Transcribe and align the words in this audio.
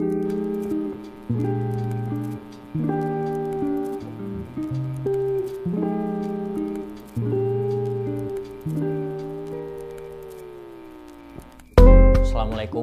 Assalamualaikum 0.00 0.16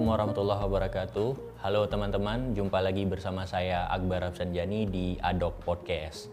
warahmatullahi 0.06 0.62
wabarakatuh. 0.62 1.30
Halo 1.66 1.90
teman-teman, 1.90 2.54
jumpa 2.54 2.86
lagi 2.86 3.10
bersama 3.10 3.50
saya 3.50 3.90
Akbar 3.90 4.22
Absanjani 4.30 4.86
di 4.86 5.18
Adok 5.18 5.66
Podcast. 5.66 6.30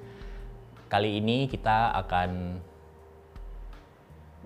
Kali 0.92 1.16
ini 1.16 1.48
kita 1.48 1.96
akan 1.96 2.60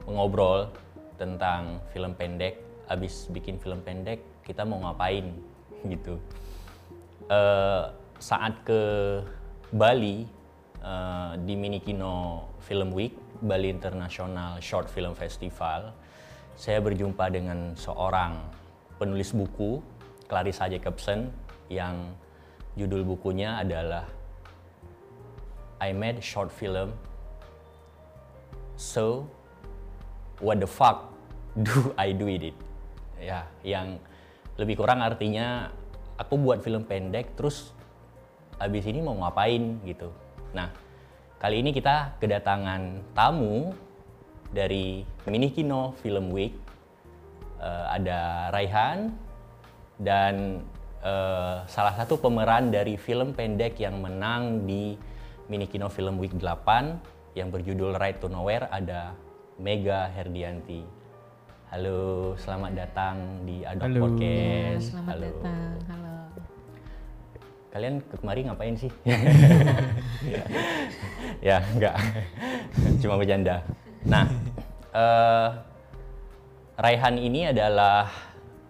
mengobrol 0.07 0.71
tentang 1.19 1.83
film 1.91 2.15
pendek. 2.15 2.87
Abis 2.87 3.27
bikin 3.27 3.59
film 3.59 3.83
pendek, 3.83 4.47
kita 4.47 4.63
mau 4.63 4.79
ngapain 4.87 5.48
gitu. 5.87 6.19
Eh, 7.29 7.85
saat 8.19 8.65
ke 8.65 8.81
Bali 9.71 10.27
eh, 10.81 11.33
di 11.45 11.55
Minikino 11.55 12.49
Film 12.65 12.91
Week, 12.97 13.15
Bali 13.39 13.71
International 13.71 14.59
Short 14.59 14.91
Film 14.91 15.15
Festival, 15.15 15.95
saya 16.59 16.83
berjumpa 16.83 17.31
dengan 17.31 17.79
seorang 17.79 18.43
penulis 18.99 19.31
buku, 19.31 19.79
Clarissa 20.27 20.67
Jacobson, 20.67 21.31
yang 21.71 22.17
judul 22.75 23.07
bukunya 23.07 23.61
adalah 23.63 24.09
I 25.79 25.95
Made 25.95 26.19
Short 26.19 26.51
Film, 26.51 26.91
So 28.75 29.31
What 30.43 30.59
the 30.59 30.71
Fuck 30.71 31.15
Do 31.55 31.95
I 31.95 32.15
Do 32.15 32.27
It? 32.27 32.55
Ya, 33.19 33.47
yang 33.67 33.99
lebih 34.59 34.75
kurang 34.75 35.01
artinya 35.01 35.71
aku 36.19 36.35
buat 36.37 36.61
film 36.61 36.83
pendek, 36.83 37.39
terus 37.39 37.71
habis 38.59 38.83
ini 38.91 38.99
mau 38.99 39.15
ngapain 39.23 39.79
gitu. 39.87 40.11
Nah, 40.51 40.75
kali 41.39 41.63
ini 41.63 41.71
kita 41.71 42.19
kedatangan 42.19 43.15
tamu 43.15 43.71
dari 44.51 45.07
Minikino 45.31 45.95
Film 46.03 46.35
Week 46.35 46.59
uh, 47.63 47.87
ada 47.95 48.51
Raihan 48.51 49.15
dan 50.03 50.67
uh, 51.07 51.63
salah 51.71 51.95
satu 51.95 52.19
pemeran 52.19 52.75
dari 52.75 52.99
film 52.99 53.39
pendek 53.39 53.79
yang 53.79 54.03
menang 54.03 54.67
di 54.67 54.99
Minikino 55.47 55.87
Film 55.87 56.19
Week 56.19 56.35
8 56.35 57.39
yang 57.39 57.55
berjudul 57.55 57.95
Right 57.95 58.19
to 58.19 58.27
Nowhere 58.27 58.67
ada 58.75 59.15
Mega 59.63 60.11
Herdianti. 60.11 60.98
Halo, 61.69 62.33
selamat 62.41 62.81
datang 62.81 63.45
di 63.45 63.61
Adok 63.61 63.93
Halo. 63.93 64.01
Podcast. 64.09 64.89
Ya, 64.89 64.89
selamat 64.89 65.13
Halo. 65.13 65.27
datang. 65.29 65.73
Halo. 65.93 66.17
Kalian 67.69 67.95
ke 68.01 68.15
kemari 68.17 68.41
ngapain 68.49 68.77
sih? 68.81 68.89
ya, 71.53 71.61
enggak. 71.77 71.93
Cuma 73.05 73.21
bercanda. 73.21 73.61
Nah, 74.09 74.33
eh 74.97 75.49
Raihan 76.81 77.21
ini 77.21 77.53
adalah 77.53 78.09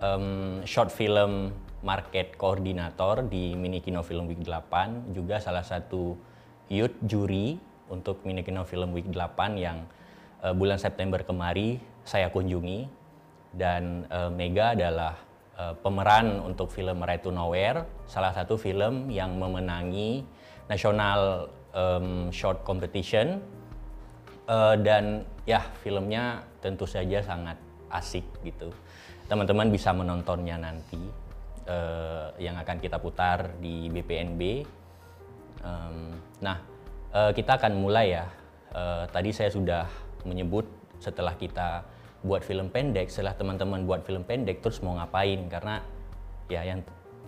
em, 0.02 0.66
short 0.66 0.90
film 0.90 1.54
market 1.86 2.34
koordinator 2.34 3.22
di 3.22 3.54
Minikino 3.54 4.02
Film 4.02 4.26
Week 4.26 4.42
8, 4.42 5.14
juga 5.14 5.38
salah 5.38 5.62
satu 5.62 6.18
youth 6.66 6.98
juri 7.06 7.62
untuk 7.94 8.26
Minikino 8.26 8.66
Film 8.66 8.90
Week 8.90 9.06
8 9.06 9.54
yang 9.54 9.86
eh, 10.42 10.50
bulan 10.50 10.82
September 10.82 11.22
kemari 11.22 11.78
saya 12.08 12.32
kunjungi 12.32 12.88
dan 13.52 14.08
eh, 14.08 14.32
Mega 14.32 14.72
adalah 14.72 15.12
eh, 15.60 15.74
pemeran 15.84 16.40
untuk 16.40 16.72
film 16.72 17.04
Right 17.04 17.20
to 17.20 17.28
Nowhere, 17.28 17.84
salah 18.08 18.32
satu 18.32 18.56
film 18.56 19.12
yang 19.12 19.36
memenangi 19.36 20.24
National 20.72 21.52
em, 21.76 22.32
Short 22.32 22.64
Competition 22.64 23.58
Eh, 24.48 24.76
dan 24.80 25.28
ya 25.44 25.60
filmnya 25.84 26.40
tentu 26.64 26.88
saja 26.88 27.20
sangat 27.20 27.60
asik 27.92 28.24
gitu. 28.40 28.72
Teman-teman 29.28 29.68
bisa 29.68 29.92
menontonnya 29.92 30.56
nanti 30.56 31.04
eh, 31.68 32.32
yang 32.40 32.56
akan 32.56 32.80
kita 32.80 32.96
putar 32.96 33.60
di 33.60 33.92
BPNB. 33.92 34.64
Em, 35.60 36.16
nah, 36.40 36.64
eh, 37.12 37.32
kita 37.36 37.60
akan 37.60 37.76
mulai 37.76 38.16
ya. 38.16 38.24
Eh, 38.72 39.04
tadi 39.12 39.36
saya 39.36 39.52
sudah 39.52 39.84
menyebut 40.24 40.64
setelah 40.96 41.36
kita 41.36 41.84
buat 42.22 42.42
film 42.42 42.68
pendek, 42.68 43.10
setelah 43.10 43.38
teman-teman 43.38 43.86
buat 43.86 44.02
film 44.02 44.26
pendek, 44.26 44.58
terus 44.58 44.82
mau 44.82 44.98
ngapain? 44.98 45.46
Karena 45.46 45.82
ya 46.50 46.66
yang 46.66 46.80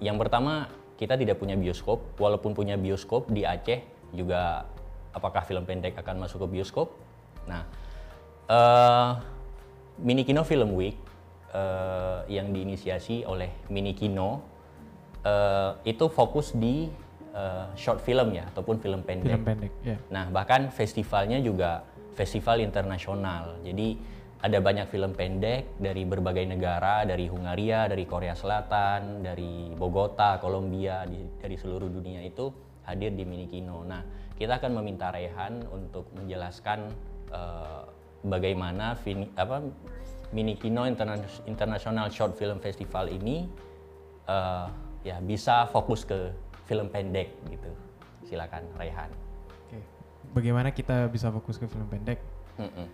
yang 0.02 0.16
pertama 0.18 0.66
kita 0.98 1.14
tidak 1.16 1.38
punya 1.38 1.54
bioskop, 1.54 2.02
walaupun 2.18 2.52
punya 2.52 2.74
bioskop 2.74 3.30
di 3.30 3.46
Aceh 3.46 3.80
juga 4.12 4.66
apakah 5.14 5.46
film 5.46 5.62
pendek 5.64 5.94
akan 5.98 6.26
masuk 6.26 6.46
ke 6.46 6.58
bioskop? 6.58 6.92
Nah, 7.46 7.62
eh 8.50 9.10
Minikino 10.00 10.42
Film 10.42 10.74
Week 10.74 10.96
eh, 11.52 12.18
yang 12.32 12.50
diinisiasi 12.50 13.28
oleh 13.28 13.68
Minikino 13.68 14.40
eh, 15.22 15.76
itu 15.86 16.08
fokus 16.08 16.56
di 16.56 16.88
eh, 17.36 17.66
short 17.76 18.00
film 18.00 18.32
ya 18.32 18.48
ataupun 18.50 18.80
film 18.80 19.04
pendek. 19.04 19.36
Film 19.36 19.44
pendek, 19.46 19.72
ya. 19.84 19.96
Nah, 20.08 20.32
bahkan 20.32 20.72
festivalnya 20.72 21.38
juga 21.38 21.84
festival 22.16 22.64
internasional. 22.64 23.60
Jadi 23.64 23.96
ada 24.40 24.56
banyak 24.56 24.88
film 24.88 25.12
pendek 25.12 25.76
dari 25.76 26.08
berbagai 26.08 26.48
negara, 26.48 27.04
dari 27.04 27.28
Hungaria, 27.28 27.84
dari 27.84 28.08
Korea 28.08 28.32
Selatan, 28.32 29.20
dari 29.20 29.68
Bogota, 29.76 30.40
Kolombia, 30.40 31.04
di- 31.04 31.28
dari 31.36 31.60
seluruh 31.60 31.92
dunia 31.92 32.24
itu 32.24 32.48
hadir 32.88 33.12
di 33.12 33.28
Minikino. 33.28 33.84
Nah, 33.84 34.00
kita 34.40 34.56
akan 34.56 34.80
meminta 34.80 35.12
Rehan 35.12 35.60
untuk 35.68 36.08
menjelaskan 36.16 36.88
eh, 37.30 37.82
bagaimana 38.24 38.96
Vini- 39.04 39.28
apa, 39.36 39.60
Minikino 40.32 40.88
Interna- 40.88 41.44
International 41.44 42.08
Short 42.08 42.32
Film 42.40 42.64
Festival 42.64 43.12
ini 43.12 43.44
eh, 44.24 44.66
ya 45.04 45.20
bisa 45.20 45.68
fokus 45.68 46.08
ke 46.08 46.32
film 46.64 46.88
pendek 46.88 47.28
gitu. 47.52 47.68
Silakan 48.24 48.64
Rehan. 48.80 49.12
Oke. 49.68 49.78
Bagaimana 50.32 50.72
kita 50.72 51.12
bisa 51.12 51.28
fokus 51.28 51.60
ke 51.60 51.68
film 51.68 51.84
pendek? 51.92 52.24
Mm-mm. 52.56 52.86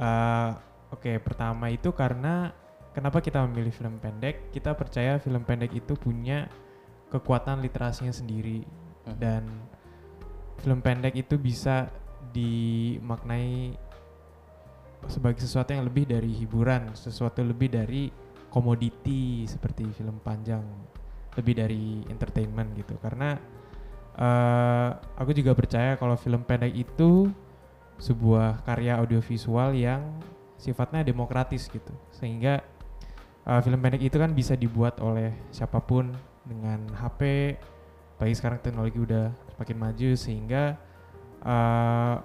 Eh, 0.00 0.52
Oke, 0.94 1.18
pertama 1.18 1.74
itu 1.74 1.90
karena 1.90 2.54
kenapa 2.94 3.18
kita 3.18 3.42
memilih 3.50 3.74
film 3.74 3.98
pendek? 3.98 4.54
Kita 4.54 4.78
percaya 4.78 5.18
film 5.18 5.42
pendek 5.42 5.74
itu 5.74 5.98
punya 5.98 6.46
kekuatan 7.10 7.58
literasinya 7.66 8.14
sendiri 8.14 8.62
Mhm. 8.62 9.18
dan 9.18 9.42
film 10.62 10.78
pendek 10.78 11.18
itu 11.18 11.34
bisa 11.34 11.90
dimaknai 12.30 13.74
sebagai 15.10 15.42
sesuatu 15.42 15.74
yang 15.74 15.84
lebih 15.84 16.06
dari 16.06 16.30
hiburan, 16.30 16.94
sesuatu 16.94 17.42
lebih 17.42 17.74
dari 17.74 18.08
komoditi 18.48 19.44
seperti 19.50 19.90
film 19.90 20.22
panjang, 20.22 20.62
lebih 21.34 21.58
dari 21.58 22.06
entertainment 22.06 22.70
gitu. 22.78 22.94
Karena 23.02 23.34
eh, 24.14 24.90
aku 25.18 25.34
juga 25.34 25.58
percaya 25.58 25.98
kalau 25.98 26.14
film 26.14 26.46
pendek 26.46 26.70
itu 26.70 27.26
sebuah 27.98 28.62
karya 28.62 29.02
audiovisual 29.02 29.74
yang 29.74 30.06
sifatnya 30.56 31.04
demokratis 31.04 31.66
gitu. 31.68 31.92
Sehingga 32.14 32.62
uh, 33.48 33.60
film 33.60 33.80
pendek 33.80 34.02
itu 34.02 34.16
kan 34.16 34.32
bisa 34.32 34.56
dibuat 34.56 34.98
oleh 35.00 35.32
siapa 35.52 35.80
pun 35.80 36.12
dengan 36.44 36.84
HP 36.92 37.54
bagi 38.20 38.34
sekarang 38.36 38.60
teknologi 38.62 38.98
udah 39.00 39.32
semakin 39.56 39.76
maju 39.80 40.10
sehingga 40.14 40.64
uh, 41.42 42.16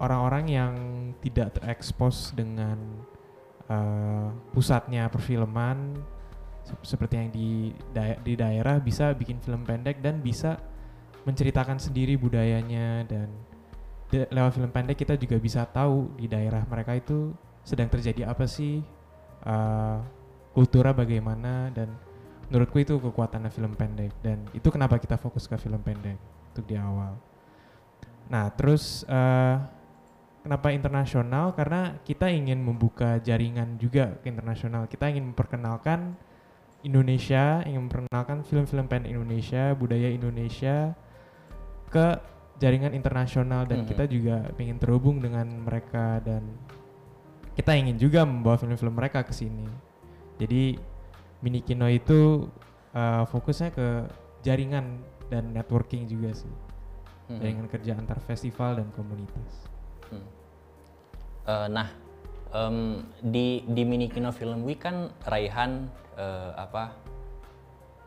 orang-orang 0.00 0.44
yang 0.48 0.74
tidak 1.20 1.56
terekspos 1.56 2.32
dengan 2.32 2.78
uh, 3.68 4.32
pusatnya 4.52 5.08
perfilman 5.08 5.96
sep- 6.64 6.84
seperti 6.84 7.14
yang 7.16 7.30
di 7.32 7.50
dai- 7.92 8.20
di 8.20 8.34
daerah 8.36 8.80
bisa 8.80 9.12
bikin 9.12 9.40
film 9.40 9.64
pendek 9.64 10.00
dan 10.00 10.20
bisa 10.20 10.56
menceritakan 11.26 11.78
sendiri 11.82 12.14
budayanya 12.14 13.02
dan 13.06 13.28
lewat 14.10 14.54
film 14.54 14.70
pendek 14.70 15.02
kita 15.02 15.18
juga 15.18 15.36
bisa 15.42 15.66
tahu 15.66 16.14
di 16.14 16.30
daerah 16.30 16.62
mereka 16.70 16.94
itu 16.94 17.34
sedang 17.66 17.90
terjadi 17.90 18.30
apa 18.30 18.46
sih 18.46 18.78
uh, 19.42 19.98
kultura 20.54 20.94
bagaimana 20.94 21.74
dan 21.74 21.90
menurutku 22.46 22.78
itu 22.78 22.94
kekuatannya 23.02 23.50
film 23.50 23.74
pendek 23.74 24.14
dan 24.22 24.38
itu 24.54 24.70
kenapa 24.70 25.02
kita 25.02 25.18
fokus 25.18 25.50
ke 25.50 25.58
film 25.58 25.82
pendek 25.82 26.14
untuk 26.54 26.62
di 26.62 26.78
awal. 26.78 27.18
Nah 28.30 28.54
terus 28.54 29.02
uh, 29.10 29.58
kenapa 30.46 30.70
internasional? 30.70 31.58
Karena 31.58 31.98
kita 32.06 32.30
ingin 32.30 32.62
membuka 32.62 33.18
jaringan 33.18 33.82
juga 33.82 34.14
ke 34.22 34.30
internasional. 34.30 34.86
Kita 34.86 35.10
ingin 35.10 35.34
memperkenalkan 35.34 36.14
Indonesia, 36.86 37.66
ingin 37.66 37.90
memperkenalkan 37.90 38.46
film-film 38.46 38.86
pendek 38.86 39.10
Indonesia, 39.10 39.74
budaya 39.74 40.06
Indonesia 40.06 40.94
ke 41.90 42.06
jaringan 42.62 42.94
internasional 42.94 43.66
dan 43.66 43.82
Mhm. 43.82 43.88
kita 43.90 44.04
juga 44.06 44.36
ingin 44.56 44.78
terhubung 44.78 45.18
dengan 45.18 45.50
mereka 45.66 46.22
dan 46.22 46.46
kita 47.56 47.72
ingin 47.72 47.96
juga 47.96 48.22
membawa 48.28 48.60
film-film 48.60 48.92
mereka 48.92 49.24
ke 49.24 49.32
sini. 49.32 49.64
Jadi 50.36 50.76
Mini 51.40 51.64
Kino 51.64 51.88
itu 51.88 52.52
uh, 52.92 53.24
fokusnya 53.24 53.72
ke 53.72 54.04
jaringan 54.44 55.00
dan 55.32 55.50
networking 55.50 56.06
juga 56.06 56.30
sih 56.36 56.52
Hmm. 57.26 57.42
jaringan 57.42 57.66
kerja 57.66 57.98
antar 57.98 58.22
festival 58.22 58.78
dan 58.78 58.86
komunitas 58.94 59.66
Hmm. 60.06 60.22
Eh, 61.50 61.68
nah, 61.74 61.90
em, 62.54 63.02
di 63.18 63.66
di 63.66 63.82
Mini 63.82 64.06
Kino 64.06 64.30
Film 64.30 64.62
Week 64.62 64.78
kan 64.78 65.10
Raihan 65.26 65.90
eh, 66.14 66.50
apa 66.54 66.94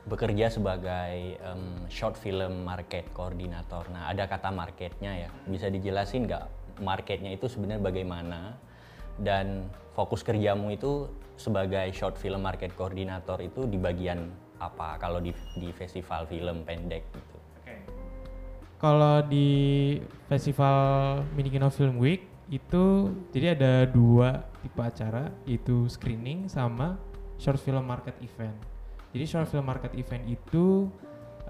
bekerja 0.08 0.48
sebagai 0.48 1.36
em, 1.36 1.84
short 1.92 2.16
film 2.16 2.64
market 2.64 3.12
koordinator. 3.12 3.92
Nah, 3.92 4.08
ada 4.08 4.32
kata 4.32 4.48
marketnya 4.56 5.28
ya. 5.28 5.30
Bisa 5.44 5.68
dijelasin 5.68 6.24
nggak 6.24 6.80
marketnya 6.80 7.36
itu 7.36 7.52
sebenarnya 7.52 7.84
bagaimana? 7.84 8.56
Dan 9.20 9.68
fokus 9.94 10.24
kerjamu 10.24 10.72
itu 10.72 11.12
sebagai 11.40 11.88
short 11.96 12.20
film 12.20 12.44
market 12.44 12.72
koordinator 12.76 13.40
itu 13.40 13.68
di 13.68 13.80
bagian 13.80 14.32
apa? 14.60 15.00
Kalau 15.00 15.20
di 15.24 15.32
di 15.56 15.72
festival 15.72 16.28
film 16.28 16.64
pendek 16.68 17.04
gitu. 17.12 17.38
Kalau 18.80 19.20
di 19.28 20.00
festival 20.32 21.20
Mini 21.36 21.52
Kino 21.52 21.68
Film 21.68 22.00
Week 22.00 22.24
itu 22.48 23.12
jadi 23.36 23.54
ada 23.54 23.84
dua 23.86 24.48
tipe 24.64 24.80
acara 24.80 25.30
yaitu 25.44 25.86
screening 25.92 26.48
sama 26.48 26.96
short 27.36 27.60
film 27.60 27.84
market 27.84 28.16
event. 28.24 28.56
Jadi 29.12 29.26
short 29.28 29.52
film 29.52 29.68
market 29.68 29.92
event 30.00 30.24
itu 30.32 30.88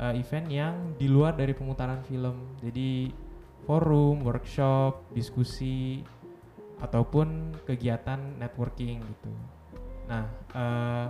uh, 0.01 0.13
event 0.17 0.47
yang 0.49 0.73
di 0.97 1.05
luar 1.05 1.37
dari 1.37 1.53
pemutaran 1.53 2.01
film. 2.01 2.57
Jadi 2.65 3.13
forum, 3.69 4.25
workshop, 4.25 5.13
diskusi 5.13 6.01
ataupun 6.79 7.55
kegiatan 7.67 8.19
networking 8.39 9.03
gitu. 9.03 9.31
Nah, 10.07 10.25
uh, 10.55 11.07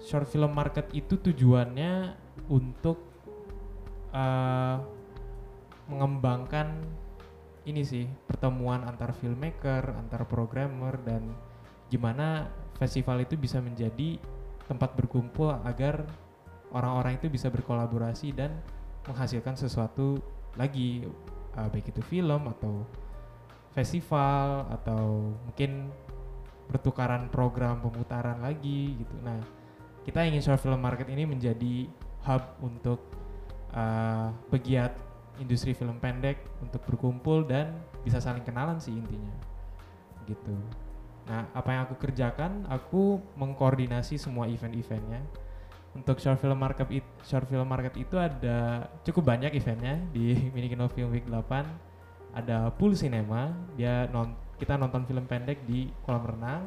short 0.00 0.28
film 0.28 0.52
market 0.52 0.88
itu 0.96 1.16
tujuannya 1.20 2.16
untuk 2.48 3.00
uh, 4.12 4.78
mengembangkan 5.90 6.80
ini 7.68 7.82
sih 7.84 8.06
pertemuan 8.24 8.86
antar 8.88 9.12
filmmaker, 9.12 9.92
antar 9.92 10.24
programmer 10.24 10.96
dan 11.04 11.28
gimana 11.90 12.48
festival 12.78 13.20
itu 13.20 13.36
bisa 13.36 13.60
menjadi 13.60 14.16
tempat 14.70 14.94
berkumpul 14.94 15.50
agar 15.66 16.06
orang-orang 16.70 17.18
itu 17.18 17.26
bisa 17.26 17.50
berkolaborasi 17.50 18.32
dan 18.32 18.54
menghasilkan 19.04 19.58
sesuatu 19.58 20.22
lagi 20.54 21.04
uh, 21.58 21.68
baik 21.68 21.90
itu 21.90 22.02
film 22.06 22.46
atau 22.46 22.86
festival 23.70 24.66
atau 24.70 25.34
mungkin 25.46 25.90
pertukaran 26.70 27.30
program 27.30 27.82
pemutaran 27.82 28.38
lagi 28.42 28.94
gitu. 28.98 29.14
Nah, 29.22 29.38
kita 30.06 30.22
ingin 30.26 30.42
short 30.42 30.62
film 30.62 30.78
market 30.78 31.06
ini 31.10 31.26
menjadi 31.26 31.86
hub 32.26 32.44
untuk 32.62 33.00
uh, 33.74 34.30
pegiat 34.50 34.94
industri 35.40 35.72
film 35.72 35.96
pendek 35.98 36.44
untuk 36.60 36.84
berkumpul 36.84 37.48
dan 37.48 37.72
bisa 38.04 38.20
saling 38.20 38.44
kenalan 38.44 38.76
sih 38.76 38.92
intinya 38.92 39.32
gitu. 40.28 40.54
Nah 41.26 41.48
apa 41.56 41.68
yang 41.72 41.82
aku 41.88 41.96
kerjakan 41.96 42.68
aku 42.68 43.18
mengkoordinasi 43.40 44.20
semua 44.20 44.46
event-eventnya. 44.46 45.24
Untuk 45.90 46.22
short 46.22 46.38
film 46.38 46.54
market 46.54 46.86
short 47.26 47.50
film 47.50 47.66
market 47.66 47.98
itu 47.98 48.14
ada 48.14 48.86
cukup 49.02 49.34
banyak 49.34 49.50
eventnya 49.58 49.98
di 50.14 50.38
Mini 50.54 50.70
Kino 50.70 50.86
Film 50.86 51.10
Week 51.10 51.26
8 51.26 51.89
ada 52.30 52.70
pool 52.74 52.94
cinema 52.94 53.50
dia 53.74 54.06
non, 54.10 54.34
kita 54.60 54.76
nonton 54.76 55.02
film 55.08 55.24
pendek 55.26 55.64
di 55.66 55.90
kolam 56.06 56.24
renang. 56.26 56.64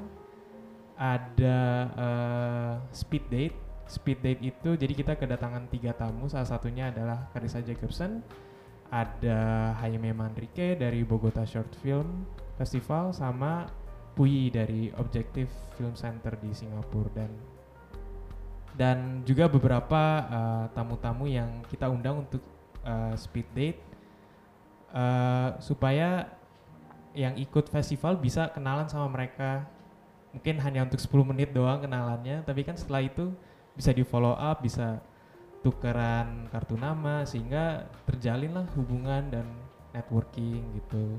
Ada 0.93 1.59
uh, 1.97 2.73
speed 2.93 3.25
date. 3.29 3.57
Speed 3.89 4.19
date 4.23 4.41
itu 4.41 4.79
jadi 4.79 4.93
kita 4.95 5.13
kedatangan 5.19 5.67
tiga 5.67 5.91
tamu 5.91 6.31
salah 6.31 6.47
satunya 6.47 6.89
adalah 6.89 7.27
Carissa 7.35 7.59
Jacobson 7.59 8.23
ada 8.93 9.73
Jaime 9.81 10.13
Manrique 10.13 10.77
dari 10.77 11.01
Bogota 11.01 11.41
Short 11.49 11.73
Film 11.81 12.29
Festival 12.61 13.09
sama 13.09 13.65
Puyi 14.13 14.53
dari 14.53 14.93
Objective 14.93 15.49
Film 15.73 15.97
Center 15.97 16.37
di 16.37 16.53
Singapura 16.53 17.09
dan 17.17 17.31
dan 18.77 18.97
juga 19.25 19.49
beberapa 19.49 20.01
uh, 20.29 20.65
tamu-tamu 20.77 21.25
yang 21.25 21.65
kita 21.65 21.89
undang 21.89 22.25
untuk 22.25 22.41
uh, 22.85 23.17
speed 23.17 23.49
date 23.57 23.81
uh, 24.93 25.57
supaya 25.59 26.29
yang 27.13 27.37
ikut 27.37 27.69
festival 27.69 28.17
bisa 28.17 28.49
kenalan 28.53 28.89
sama 28.89 29.05
mereka 29.09 29.65
mungkin 30.33 30.57
hanya 30.61 30.85
untuk 30.89 30.97
10 30.97 31.29
menit 31.29 31.53
doang 31.53 31.85
kenalannya 31.85 32.41
tapi 32.41 32.65
kan 32.65 32.73
setelah 32.73 33.05
itu 33.05 33.29
bisa 33.77 33.93
di 33.93 34.01
follow 34.01 34.33
up 34.33 34.65
bisa 34.65 34.97
tukeran 35.63 36.51
kartu 36.51 36.75
nama 36.75 37.23
sehingga 37.23 37.87
terjalinlah 38.05 38.67
hubungan 38.75 39.23
dan 39.31 39.47
networking 39.95 40.61
gitu. 40.75 41.17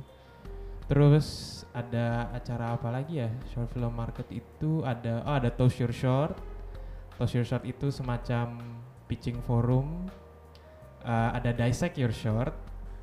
Terus 0.84 1.62
ada 1.72 2.28
acara 2.36 2.76
apa 2.76 2.92
lagi 2.92 3.24
ya? 3.24 3.32
Short 3.56 3.72
film 3.72 3.96
market 3.96 4.28
itu 4.28 4.84
ada 4.84 5.24
oh 5.24 5.34
ada 5.40 5.48
Toast 5.48 5.80
Your 5.80 5.96
Short. 5.96 6.36
Toast 7.16 7.32
Your 7.32 7.48
Short 7.48 7.64
itu 7.64 7.88
semacam 7.88 8.60
pitching 9.08 9.40
forum. 9.48 10.04
Uh, 11.00 11.32
ada 11.32 11.56
Dissect 11.56 11.96
Your 11.96 12.12
Short. 12.12 12.52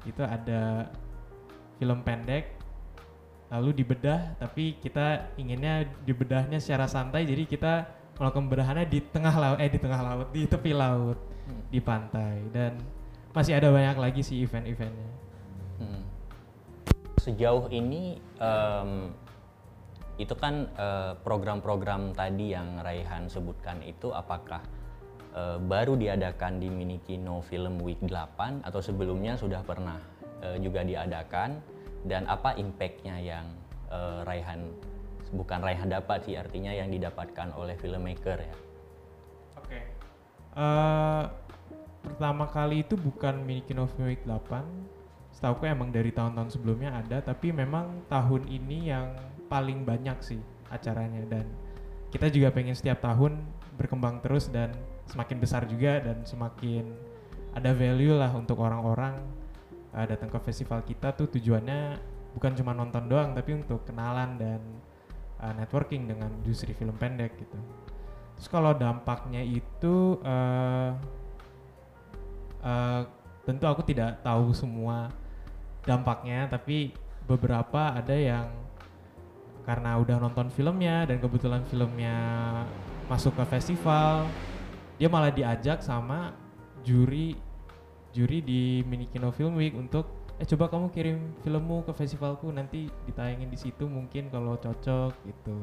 Itu 0.08 0.26
ada 0.26 0.90
film 1.78 2.06
pendek 2.06 2.62
lalu 3.52 3.84
dibedah 3.84 4.40
tapi 4.40 4.80
kita 4.80 5.36
inginnya 5.36 5.84
dibedahnya 6.08 6.56
secara 6.64 6.88
santai 6.88 7.28
jadi 7.28 7.44
kita 7.44 7.74
melakukan 8.16 8.48
bedahannya 8.48 8.88
di 8.88 9.04
tengah 9.04 9.36
laut 9.36 9.58
eh 9.60 9.68
di 9.68 9.80
tengah 9.82 10.00
laut 10.00 10.28
di 10.32 10.48
tepi 10.48 10.72
laut 10.72 11.20
hmm. 11.20 11.64
di 11.68 11.80
pantai 11.84 12.38
dan 12.56 12.80
masih 13.36 13.60
ada 13.60 13.72
banyak 13.72 13.98
lagi 13.98 14.22
sih 14.24 14.44
event-eventnya. 14.44 15.12
Hmm. 15.80 16.04
Sejauh 17.20 17.72
ini 17.72 18.20
um, 18.40 19.12
itu 20.20 20.36
kan 20.36 20.68
uh, 20.76 21.16
program-program 21.24 22.14
tadi 22.14 22.54
yang 22.54 22.84
Raihan 22.84 23.32
sebutkan 23.32 23.82
itu 23.82 24.12
apakah 24.12 24.62
uh, 25.36 25.58
baru 25.60 25.96
diadakan 25.96 26.60
di 26.60 26.68
Mini 26.68 26.98
Kino 27.04 27.44
Film 27.44 27.80
Week 27.82 28.00
8 28.04 28.64
atau 28.64 28.82
sebelumnya 28.84 29.36
sudah 29.36 29.64
pernah 29.64 30.00
uh, 30.44 30.58
juga 30.60 30.84
diadakan 30.84 31.60
dan 32.08 32.26
apa 32.26 32.58
impactnya 32.58 33.22
yang 33.22 33.46
uh, 33.94 34.26
Raihan 34.26 34.72
bukan 35.32 35.64
Raihan 35.64 35.88
dapat 35.88 36.28
sih 36.28 36.36
artinya 36.36 36.76
yang 36.76 36.92
didapatkan 36.92 37.56
oleh 37.56 37.80
filmmaker 37.80 38.38
ya. 38.42 38.56
Oke. 39.60 39.80
Okay. 39.80 39.84
Uh, 40.52 41.32
pertama 42.04 42.50
kali 42.50 42.84
itu 42.84 43.00
bukan 43.00 43.40
Mini 43.46 43.64
Kino 43.64 43.88
Film 43.88 44.12
Week 44.12 44.24
8 44.28 45.02
setahu 45.32 45.64
emang 45.64 45.96
dari 45.96 46.12
tahun-tahun 46.12 46.60
sebelumnya 46.60 46.92
ada 46.92 47.24
tapi 47.24 47.56
memang 47.56 48.04
tahun 48.12 48.52
ini 48.52 48.92
yang 48.92 49.16
paling 49.48 49.88
banyak 49.88 50.20
sih 50.20 50.42
acaranya 50.68 51.24
dan 51.28 51.48
kita 52.12 52.28
juga 52.28 52.52
pengen 52.52 52.76
setiap 52.76 53.00
tahun 53.00 53.40
berkembang 53.80 54.20
terus 54.20 54.52
dan 54.52 54.76
semakin 55.10 55.38
besar 55.42 55.66
juga 55.66 56.02
dan 56.04 56.24
semakin 56.26 56.86
ada 57.52 57.72
value 57.76 58.16
lah 58.16 58.32
untuk 58.32 58.60
orang-orang 58.64 59.20
uh, 59.96 60.06
datang 60.08 60.32
ke 60.32 60.40
festival 60.46 60.84
kita 60.88 61.12
tuh 61.16 61.28
tujuannya 61.32 62.00
bukan 62.32 62.56
cuma 62.56 62.72
nonton 62.72 63.12
doang 63.12 63.36
tapi 63.36 63.60
untuk 63.60 63.84
kenalan 63.84 64.40
dan 64.40 64.62
uh, 65.44 65.54
networking 65.56 66.08
dengan 66.08 66.32
industri 66.44 66.72
film 66.72 66.96
pendek 66.96 67.36
gitu. 67.36 67.60
Terus 68.40 68.48
kalau 68.48 68.72
dampaknya 68.74 69.44
itu 69.44 70.18
uh, 70.24 70.96
uh, 72.64 73.02
tentu 73.44 73.66
aku 73.68 73.84
tidak 73.84 74.24
tahu 74.24 74.56
semua 74.56 75.12
dampaknya 75.84 76.46
tapi 76.48 76.94
beberapa 77.26 77.98
ada 77.98 78.14
yang 78.14 78.48
karena 79.66 79.98
udah 79.98 80.18
nonton 80.18 80.50
filmnya 80.50 81.06
dan 81.06 81.22
kebetulan 81.22 81.62
filmnya 81.70 82.18
masuk 83.06 83.38
ke 83.38 83.44
festival 83.46 84.26
dia 85.02 85.10
malah 85.10 85.34
diajak 85.34 85.82
sama 85.82 86.30
juri 86.86 87.34
juri 88.14 88.38
di 88.46 88.86
Mini 88.86 89.10
Kino 89.10 89.34
Film 89.34 89.58
Week 89.58 89.74
untuk 89.74 90.30
eh 90.38 90.46
coba 90.46 90.70
kamu 90.70 90.94
kirim 90.94 91.18
filmmu 91.42 91.90
ke 91.90 91.92
festivalku 91.98 92.54
nanti 92.54 92.86
ditayangin 93.10 93.50
di 93.50 93.58
situ 93.58 93.90
mungkin 93.90 94.30
kalau 94.30 94.62
cocok 94.62 95.10
gitu. 95.26 95.58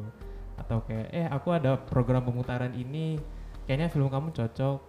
Atau 0.59 0.83
kayak 0.83 1.15
eh 1.15 1.31
aku 1.31 1.55
ada 1.55 1.79
program 1.79 2.27
pemutaran 2.27 2.75
ini 2.75 3.15
kayaknya 3.63 3.87
film 3.95 4.11
kamu 4.11 4.35
cocok 4.35 4.83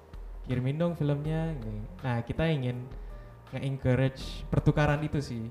kirimin 0.50 0.82
dong 0.82 0.98
filmnya. 0.98 1.54
Nah 2.02 2.26
kita 2.26 2.50
ingin 2.50 2.90
nge-encourage 3.54 4.50
pertukaran 4.50 4.98
itu 5.06 5.22
sih 5.22 5.46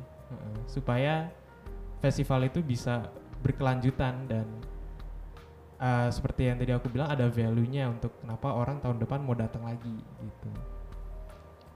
supaya 0.66 1.30
festival 2.02 2.50
itu 2.50 2.66
bisa 2.66 3.06
berkelanjutan 3.46 4.26
dan 4.26 4.46
uh, 5.78 6.08
seperti 6.10 6.50
yang 6.50 6.56
tadi 6.58 6.72
aku 6.74 6.86
bilang 6.90 7.08
ada 7.08 7.26
value-nya 7.26 7.90
untuk 7.90 8.12
kenapa 8.22 8.54
orang 8.54 8.78
tahun 8.78 8.98
depan 8.98 9.18
mau 9.22 9.34
datang 9.34 9.64
lagi 9.64 9.96
gitu 10.20 10.50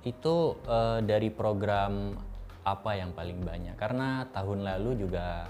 itu 0.02 0.35
uh, 0.66 0.99
dari 1.00 1.30
program 1.30 2.18
apa 2.62 2.90
yang 2.94 3.11
paling 3.14 3.42
banyak 3.42 3.75
karena 3.75 4.26
tahun 4.30 4.62
lalu 4.66 5.06
juga 5.06 5.47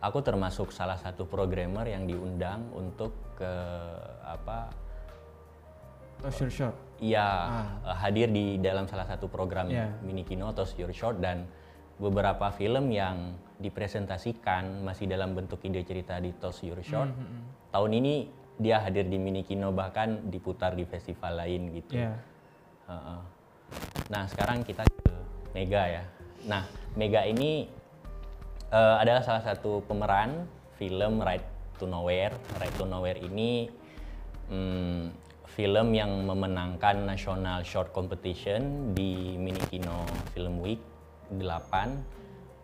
aku 0.00 0.20
termasuk 0.20 0.72
salah 0.72 0.96
satu 0.96 1.24
programmer 1.24 1.84
yang 1.88 2.04
diundang 2.04 2.68
untuk 2.72 3.12
ke 3.36 3.52
apa 4.24 4.72
Oh, 6.22 6.30
sure 6.30 6.46
shot. 6.54 6.70
Iya, 7.02 7.18
Ah. 7.82 7.98
hadir 7.98 8.30
di 8.30 8.54
dalam 8.62 8.86
salah 8.86 9.02
satu 9.10 9.26
program 9.26 9.66
Iya. 9.66 9.90
mini 10.06 10.22
kino 10.22 10.46
atau 10.46 10.62
Your 10.78 10.94
Short 10.94 11.18
dan 11.18 11.50
beberapa 11.98 12.46
film 12.54 12.94
yang 12.94 13.34
dipresentasikan 13.62 14.82
masih 14.82 15.06
dalam 15.06 15.38
bentuk 15.38 15.62
ide 15.62 15.86
cerita 15.86 16.18
di 16.18 16.34
Toss 16.34 16.66
Your 16.66 16.82
Short. 16.82 17.08
Hmm, 17.08 17.46
Tahun 17.70 17.90
ini 17.94 18.26
dia 18.58 18.82
hadir 18.82 19.08
di 19.08 19.16
mini 19.16 19.46
kino 19.46 19.70
bahkan 19.72 20.28
diputar 20.28 20.74
di 20.74 20.82
festival 20.84 21.38
lain 21.38 21.72
gitu. 21.78 21.96
Iya. 21.96 22.12
Heeh. 22.90 23.20
Nah 24.12 24.22
sekarang 24.28 24.66
kita 24.66 24.84
ke 24.84 25.12
Mega 25.54 25.82
ya. 25.88 26.04
Nah 26.44 26.66
Mega 26.98 27.24
ini 27.24 27.70
eh, 28.68 28.96
adalah 29.00 29.22
salah 29.24 29.40
satu 29.40 29.80
pemeran 29.86 30.44
film 30.76 31.22
Right 31.22 31.46
to 31.78 31.86
Nowhere. 31.88 32.34
Right 32.60 32.74
to 32.76 32.84
Nowhere 32.84 33.22
ini 33.22 33.70
hmm, 34.52 35.14
film 35.52 35.92
yang 35.96 36.28
memenangkan 36.28 37.08
National 37.08 37.64
Short 37.64 37.92
Competition 37.92 38.92
di 38.96 39.36
Mini 39.36 39.60
Kino 39.68 40.04
Film 40.32 40.60
Week 40.60 40.80
8 41.32 42.21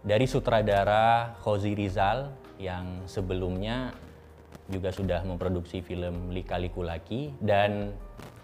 dari 0.08 0.24
sutradara 0.24 1.36
Khozi 1.44 1.76
Rizal 1.76 2.32
yang 2.56 3.04
sebelumnya 3.04 3.92
juga 4.72 4.88
sudah 4.88 5.20
memproduksi 5.20 5.84
film 5.84 6.32
Lika 6.32 6.56
Liku 6.56 6.80
Laki 6.80 7.36
dan 7.44 7.92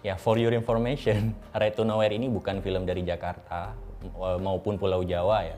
ya 0.05 0.13
for 0.13 0.37
your 0.37 0.53
information 0.53 1.33
Right 1.59 1.73
to 1.73 1.81
Nowhere 1.81 2.13
ini 2.13 2.29
bukan 2.29 2.61
film 2.61 2.85
dari 2.85 3.01
Jakarta 3.01 3.73
eh, 4.05 4.37
maupun 4.37 4.77
Pulau 4.77 5.01
Jawa 5.01 5.41
ya. 5.41 5.57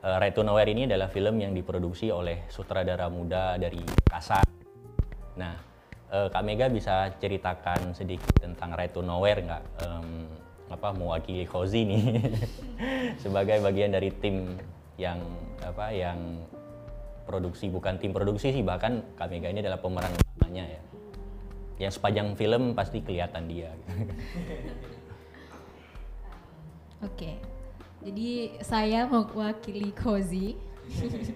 Eh, 0.00 0.16
Right 0.16 0.32
to 0.32 0.40
Nowhere 0.40 0.72
ini 0.72 0.88
adalah 0.88 1.12
film 1.12 1.36
yang 1.36 1.52
diproduksi 1.52 2.08
oleh 2.08 2.48
sutradara 2.48 3.12
muda 3.12 3.60
dari 3.60 3.84
Kasar. 4.08 4.48
Nah, 5.36 5.60
eh, 6.08 6.28
Kak 6.32 6.40
Mega 6.40 6.72
bisa 6.72 7.12
ceritakan 7.20 7.92
sedikit 7.92 8.32
tentang 8.40 8.72
Right 8.72 8.96
to 8.96 9.04
Nowhere 9.04 9.44
nggak? 9.44 9.64
Em, 9.84 10.08
apa 10.72 10.96
mewakili 10.96 11.44
Khozi 11.44 11.84
nih 11.84 12.04
sebagai 13.22 13.60
bagian 13.60 13.92
dari 13.92 14.08
tim 14.08 14.56
yang 14.94 15.18
apa 15.62 15.90
yang 15.90 16.38
produksi 17.24 17.72
bukan 17.72 17.96
tim 17.98 18.12
produksi 18.12 18.52
sih 18.52 18.62
bahkan 18.62 19.02
Kak 19.16 19.32
Mega 19.32 19.48
ini 19.48 19.64
adalah 19.64 19.80
pemeran 19.80 20.12
utamanya 20.12 20.64
ya. 20.68 20.82
Yang 21.74 21.98
sepanjang 21.98 22.38
film 22.38 22.76
pasti 22.78 23.02
kelihatan 23.02 23.50
dia. 23.50 23.74
Oke, 27.08 27.36
jadi 28.00 28.60
saya 28.64 29.04
mewakili 29.08 29.90
Cozy. 29.92 30.56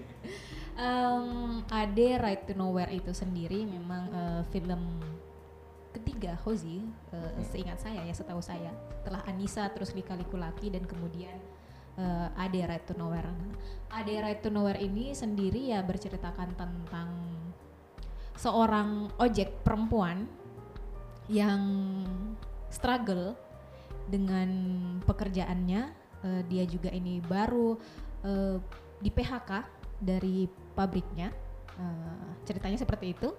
Em, 0.79 1.59
Ade 1.67 2.15
Right 2.23 2.47
to 2.47 2.55
Nowhere 2.55 2.87
itu 2.95 3.11
sendiri 3.11 3.67
memang 3.67 4.07
eh, 4.15 4.41
film 4.47 4.79
ketiga 5.91 6.39
Cozy, 6.39 6.79
eh, 7.11 7.31
seingat 7.43 7.83
saya 7.83 7.99
ya, 8.07 8.15
setahu 8.15 8.39
saya. 8.39 8.71
Setelah 9.03 9.19
Anissa, 9.27 9.67
terus 9.75 9.91
Lika 9.91 10.15
Liku 10.15 10.39
Laki, 10.39 10.71
dan 10.71 10.87
kemudian 10.87 11.35
eh, 11.99 12.27
Ade 12.39 12.63
Right 12.63 12.85
to 12.87 12.95
Nowhere. 12.95 13.29
Ade 13.91 14.15
Right 14.23 14.39
to 14.39 14.49
Nowhere 14.49 14.79
ini 14.79 15.11
sendiri 15.11 15.75
ya 15.75 15.83
berceritakan 15.83 16.55
tentang 16.55 17.09
seorang 18.39 19.11
ojek 19.19 19.67
perempuan 19.67 20.23
yang 21.27 21.61
struggle 22.71 23.35
dengan 24.07 24.49
pekerjaannya. 25.03 25.81
Eh, 26.19 26.41
dia 26.47 26.63
juga 26.63 26.89
ini 26.91 27.19
baru 27.19 27.75
eh, 28.23 28.57
di 28.99 29.09
PHK 29.11 29.51
dari 29.99 30.47
pabriknya. 30.75 31.29
Eh, 31.79 32.27
ceritanya 32.47 32.79
seperti 32.79 33.11
itu. 33.11 33.29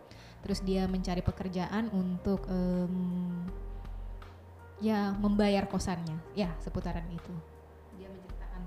Terus 0.41 0.65
dia 0.65 0.89
mencari 0.89 1.21
pekerjaan 1.21 1.93
untuk 1.93 2.49
em, 2.49 3.45
ya 4.81 5.13
membayar 5.21 5.69
kosannya. 5.69 6.17
Ya 6.33 6.57
seputaran 6.65 7.05
itu. 7.13 7.35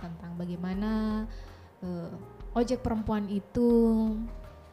Tentang 0.03 0.35
bagaimana 0.35 1.23
eh, 1.79 2.11
ojek 2.51 2.83
perempuan 2.83 3.31
itu 3.31 3.71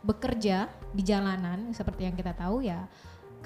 bekerja 0.02 0.66
di 0.90 1.02
jalanan. 1.06 1.70
Seperti 1.70 2.10
yang 2.10 2.18
kita 2.18 2.34
tahu 2.34 2.66
ya 2.66 2.90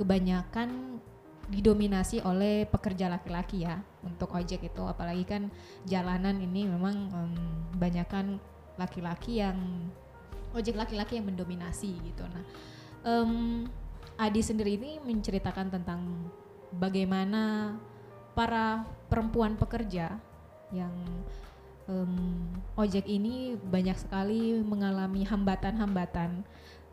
kebanyakan 0.00 0.98
didominasi 1.44 2.24
oleh 2.24 2.64
pekerja 2.64 3.12
laki-laki 3.12 3.68
ya 3.68 3.76
untuk 4.00 4.32
ojek 4.32 4.64
itu. 4.64 4.82
Apalagi 4.88 5.28
kan 5.28 5.52
jalanan 5.84 6.40
ini 6.40 6.64
memang 6.64 6.96
em, 7.12 7.32
banyakan 7.76 8.40
laki-laki 8.80 9.44
yang 9.44 9.60
ojek 10.56 10.72
laki-laki 10.72 11.20
yang 11.20 11.28
mendominasi 11.28 12.00
gitu. 12.00 12.24
Nah 12.24 12.44
em, 13.04 13.30
Adi 14.14 14.46
sendiri 14.46 14.78
ini 14.78 15.02
menceritakan 15.02 15.74
tentang 15.74 16.30
bagaimana 16.70 17.74
para 18.38 18.86
perempuan 19.10 19.58
pekerja 19.58 20.22
yang 20.70 20.94
em, 21.88 22.48
ojek 22.76 23.04
ini 23.08 23.56
banyak 23.58 23.96
sekali 23.98 24.60
mengalami 24.60 25.24
hambatan-hambatan. 25.24 26.44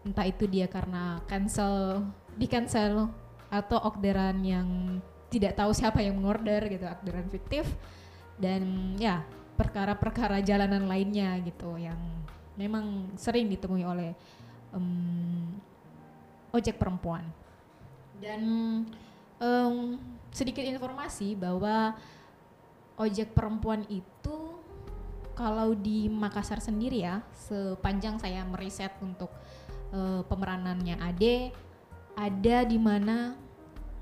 Entah 0.01 0.25
itu 0.25 0.49
dia 0.49 0.65
karena 0.65 1.21
cancel 1.29 2.05
di 2.35 2.47
cancel 2.49 3.11
atau 3.51 3.77
orderan 3.83 4.41
yang 4.41 4.99
tidak 5.31 5.55
tahu 5.55 5.71
siapa 5.71 6.03
yang 6.03 6.19
mengorder 6.19 6.67
gitu 6.67 6.87
orderan 6.87 7.27
fiktif. 7.31 7.67
Dan 8.41 8.95
ya 8.97 9.21
perkara-perkara 9.55 10.41
jalanan 10.41 10.89
lainnya 10.89 11.37
gitu 11.45 11.77
yang 11.77 11.99
memang 12.57 13.13
sering 13.15 13.47
ditemui 13.47 13.85
oleh 13.85 14.11
em, 14.73 15.55
ojek 16.51 16.75
perempuan. 16.75 17.23
Dan 18.19 18.41
em, 19.39 19.75
sedikit 20.31 20.63
informasi 20.63 21.35
bahwa 21.35 21.95
ojek 22.99 23.33
perempuan 23.33 23.87
itu 23.87 24.50
kalau 25.35 25.73
di 25.73 26.11
Makassar 26.11 26.59
sendiri 26.59 27.03
ya 27.03 27.23
sepanjang 27.33 28.19
saya 28.19 28.43
meriset 28.45 28.91
untuk 29.01 29.31
eh, 29.95 30.21
pemeranannya 30.27 30.99
Ade 30.99 31.51
ada 32.15 32.57
di 32.67 32.77
mana 32.77 33.33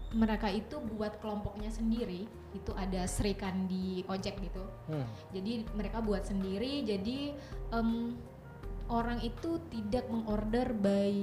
mereka 0.10 0.50
itu 0.50 0.82
buat 0.98 1.22
kelompoknya 1.22 1.70
sendiri 1.70 2.26
itu 2.58 2.72
ada 2.74 3.06
serikan 3.06 3.70
di 3.70 4.02
ojek 4.10 4.42
gitu. 4.42 4.64
Jadi 5.30 5.70
mereka 5.78 6.02
buat 6.02 6.26
sendiri 6.26 6.82
jadi 6.82 7.38
em, 7.70 8.18
orang 8.90 9.22
itu 9.22 9.62
tidak 9.70 10.10
mengorder 10.10 10.74
by 10.74 11.14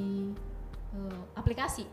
eh, 0.95 1.21
aplikasi. 1.35 1.87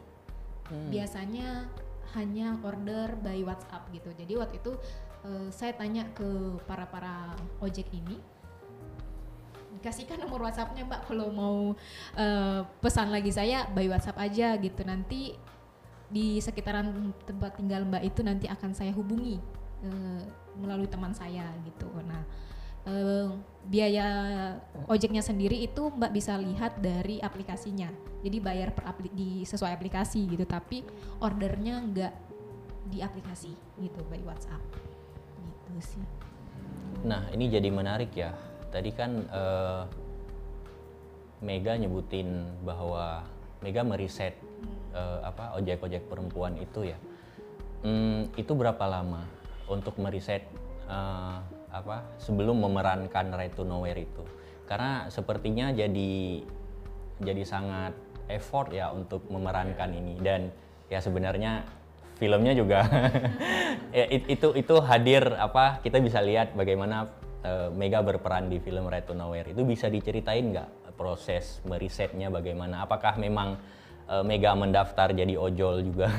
Biasanya 0.93 1.65
hanya 2.13 2.58
order 2.62 3.17
by 3.20 3.41
WhatsApp 3.41 3.89
gitu. 3.89 4.13
Jadi 4.13 4.34
waktu 4.38 4.62
itu 4.62 4.77
eh, 5.24 5.50
saya 5.50 5.74
tanya 5.75 6.08
ke 6.12 6.60
para 6.68 6.88
para 6.88 7.36
ojek 7.63 7.88
ini 7.96 8.20
dikasihkan 9.84 10.15
nomor 10.24 10.48
WhatsAppnya 10.48 10.88
mbak 10.88 11.12
kalau 11.12 11.27
mau 11.27 11.75
eh, 12.15 12.62
pesan 12.80 13.12
lagi 13.12 13.36
saya 13.36 13.68
by 13.68 13.92
WhatsApp 13.92 14.15
aja 14.15 14.56
gitu. 14.56 14.80
Nanti 14.88 15.36
di 16.08 16.39
sekitaran 16.39 17.12
tempat 17.27 17.60
tinggal 17.60 17.84
mbak 17.84 18.08
itu 18.08 18.24
nanti 18.24 18.48
akan 18.48 18.72
saya 18.72 18.96
hubungi 18.96 19.44
eh, 19.84 20.24
melalui 20.56 20.88
teman 20.88 21.12
saya 21.12 21.44
gitu. 21.68 21.92
Nah 22.08 22.24
eh, 22.88 23.27
biaya 23.68 24.08
ojeknya 24.88 25.20
sendiri 25.20 25.60
itu 25.60 25.92
mbak 25.92 26.15
bisa 26.15 26.39
lihat 26.39 26.80
dari 26.80 27.20
aplikasinya. 27.20 27.92
Jadi 28.24 28.39
bayar 28.39 28.72
per 28.72 28.88
apli- 28.88 29.12
di 29.12 29.44
sesuai 29.44 29.75
aplikasi 29.75 30.32
gitu 30.32 30.48
tapi 30.48 30.88
ordernya 31.20 31.84
nggak 31.84 32.13
di 32.88 33.03
aplikasi 33.03 33.51
gitu 33.84 34.00
by 34.08 34.24
WhatsApp 34.24 34.93
gitu 35.72 35.96
sih 35.98 36.05
Nah, 37.03 37.27
ini 37.36 37.51
jadi 37.51 37.67
menarik 37.67 38.15
ya. 38.15 38.32
Tadi 38.72 38.89
kan 38.96 39.12
eh, 39.27 39.84
Mega 41.43 41.75
nyebutin 41.75 42.48
bahwa 42.63 43.27
Mega 43.60 43.84
meriset 43.84 44.39
eh, 44.96 45.20
apa 45.24 45.60
ojek-ojek 45.60 46.08
perempuan 46.08 46.55
itu 46.55 46.88
ya. 46.88 46.98
Hmm, 47.84 48.32
itu 48.39 48.55
berapa 48.55 48.79
lama 48.88 49.27
untuk 49.67 50.00
meriset 50.00 50.48
eh, 50.88 51.38
apa 51.74 52.08
sebelum 52.15 52.63
memerankan 52.63 53.36
Right 53.36 53.51
to 53.51 53.67
Nowhere 53.67 54.00
itu? 54.00 54.24
Karena 54.63 55.12
sepertinya 55.12 55.75
jadi 55.75 56.39
jadi 57.20 57.43
sangat 57.43 57.91
effort 58.32 58.72
ya 58.72 58.96
untuk 58.96 59.27
memerankan 59.27 59.91
ini 59.91 60.15
dan 60.24 60.48
ya 60.88 61.03
sebenarnya 61.03 61.67
filmnya 62.17 62.53
juga. 62.53 62.79
Ya, 63.93 64.10
it- 64.10 64.25
itu 64.25 64.58
itu 64.58 64.75
hadir 64.82 65.22
apa 65.38 65.77
kita 65.86 66.01
bisa 66.01 66.17
lihat 66.17 66.58
bagaimana 66.58 67.13
eh, 67.46 67.70
Mega 67.70 68.01
berperan 68.01 68.50
di 68.50 68.58
film 68.58 68.89
Right 68.89 69.05
to 69.05 69.13
Nowhere. 69.13 69.53
Itu 69.53 69.62
bisa 69.70 69.86
diceritain 69.86 70.50
nggak 70.50 70.98
proses 70.98 71.62
merisetnya 71.62 72.34
bagaimana? 72.34 72.82
Apakah 72.89 73.22
memang 73.22 73.53
eh, 74.10 74.24
Mega 74.25 74.58
mendaftar 74.58 75.13
jadi 75.13 75.38
ojol 75.38 75.86
juga? 75.93 76.10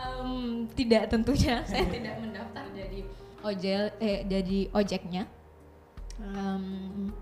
Em, 0.00 0.66
tidak 0.74 1.06
tentunya. 1.12 1.62
Saya 1.70 1.86
tidak 1.86 2.18
mendaftar 2.18 2.64
jadi 2.74 3.00
ojel 3.46 3.82
eh 4.02 4.26
jadi 4.26 4.58
ojeknya. 4.74 5.24
Em, 6.18 7.14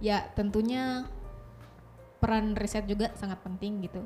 ya 0.00 0.24
tentunya 0.32 1.04
peran 2.16 2.56
riset 2.56 2.88
juga 2.88 3.12
sangat 3.16 3.40
penting 3.44 3.84
gitu 3.84 4.04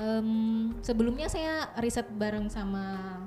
Em, 0.00 0.72
sebelumnya 0.80 1.28
saya 1.28 1.68
riset 1.76 2.08
bareng 2.16 2.48
sama 2.48 3.20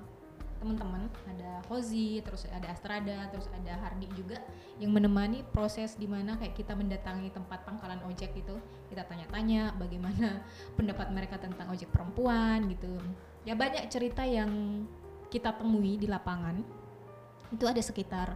teman-teman, 0.57 1.05
ada 1.29 1.61
Hozi, 1.69 2.23
terus 2.25 2.49
ada 2.49 2.71
Astrada, 2.71 3.29
terus 3.29 3.45
ada 3.51 3.77
Hardi 3.77 4.09
juga 4.17 4.41
yang 4.81 4.89
menemani 4.89 5.45
proses 5.53 5.93
di 5.99 6.09
mana 6.09 6.39
kayak 6.39 6.55
kita 6.57 6.73
mendatangi 6.73 7.29
tempat 7.29 7.61
pangkalan 7.67 8.01
ojek 8.09 8.33
gitu, 8.33 8.57
kita 8.89 9.05
tanya-tanya 9.05 9.75
bagaimana 9.77 10.41
pendapat 10.79 11.13
mereka 11.13 11.37
tentang 11.37 11.69
ojek 11.69 11.93
perempuan 11.93 12.65
gitu. 12.73 12.97
Ya 13.45 13.53
banyak 13.53 13.85
cerita 13.93 14.25
yang 14.25 14.83
kita 15.29 15.53
temui 15.53 15.99
di 15.99 16.09
lapangan. 16.09 16.57
Itu 17.53 17.69
ada 17.69 17.83
sekitar 17.83 18.33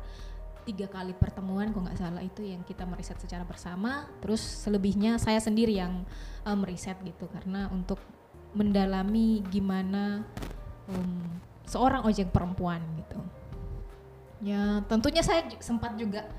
tiga 0.68 0.92
kali 0.92 1.16
pertemuan 1.16 1.72
kalau 1.72 1.88
nggak 1.88 1.96
salah 1.96 2.20
itu 2.20 2.44
yang 2.44 2.60
kita 2.68 2.84
meriset 2.84 3.16
secara 3.24 3.48
bersama 3.48 4.04
terus 4.20 4.44
selebihnya 4.44 5.16
saya 5.16 5.40
sendiri 5.40 5.80
yang 5.80 6.04
eh, 6.44 6.58
meriset 6.60 7.00
gitu 7.08 7.32
karena 7.32 7.72
untuk 7.72 8.04
mendalami 8.56 9.44
gimana 9.52 10.24
um, 10.88 11.24
seorang 11.68 12.04
ojek 12.08 12.32
perempuan 12.32 12.80
gitu. 12.96 13.20
Ya 14.42 14.86
tentunya 14.86 15.26
saya 15.26 15.44
sempat 15.60 15.98
juga 15.98 16.30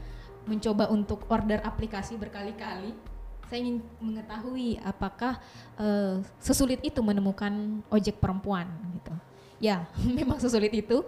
mencoba 0.49 0.89
untuk 0.89 1.29
order 1.29 1.61
aplikasi 1.61 2.17
berkali-kali. 2.17 2.97
Saya 3.49 3.65
ingin 3.65 3.81
mengetahui 4.01 4.81
apakah 4.85 5.41
eh, 5.81 6.21
sesulit 6.41 6.81
itu 6.85 7.01
menemukan 7.01 7.81
ojek 7.93 8.21
perempuan 8.21 8.69
gitu. 8.97 9.15
Ya 9.61 9.85
memang 10.19 10.41
sesulit 10.41 10.73
itu. 10.73 11.05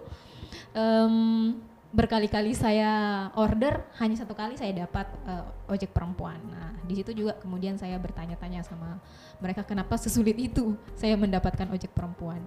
Em, 0.71 1.57
berkali-kali 1.91 2.55
saya 2.55 3.27
order 3.35 3.83
hanya 3.99 4.23
satu 4.23 4.31
kali 4.31 4.55
saya 4.55 4.87
dapat 4.87 5.11
eh, 5.27 5.71
ojek 5.75 5.91
perempuan. 5.91 6.39
Nah 6.47 6.71
di 6.87 6.95
situ 6.95 7.11
juga 7.11 7.35
kemudian 7.35 7.75
saya 7.75 7.99
bertanya-tanya 7.99 8.63
sama 8.63 8.99
mereka 9.43 9.67
kenapa 9.67 9.99
sesulit 9.99 10.39
itu 10.39 10.79
saya 10.95 11.19
mendapatkan 11.19 11.67
ojek 11.67 11.91
perempuan. 11.91 12.39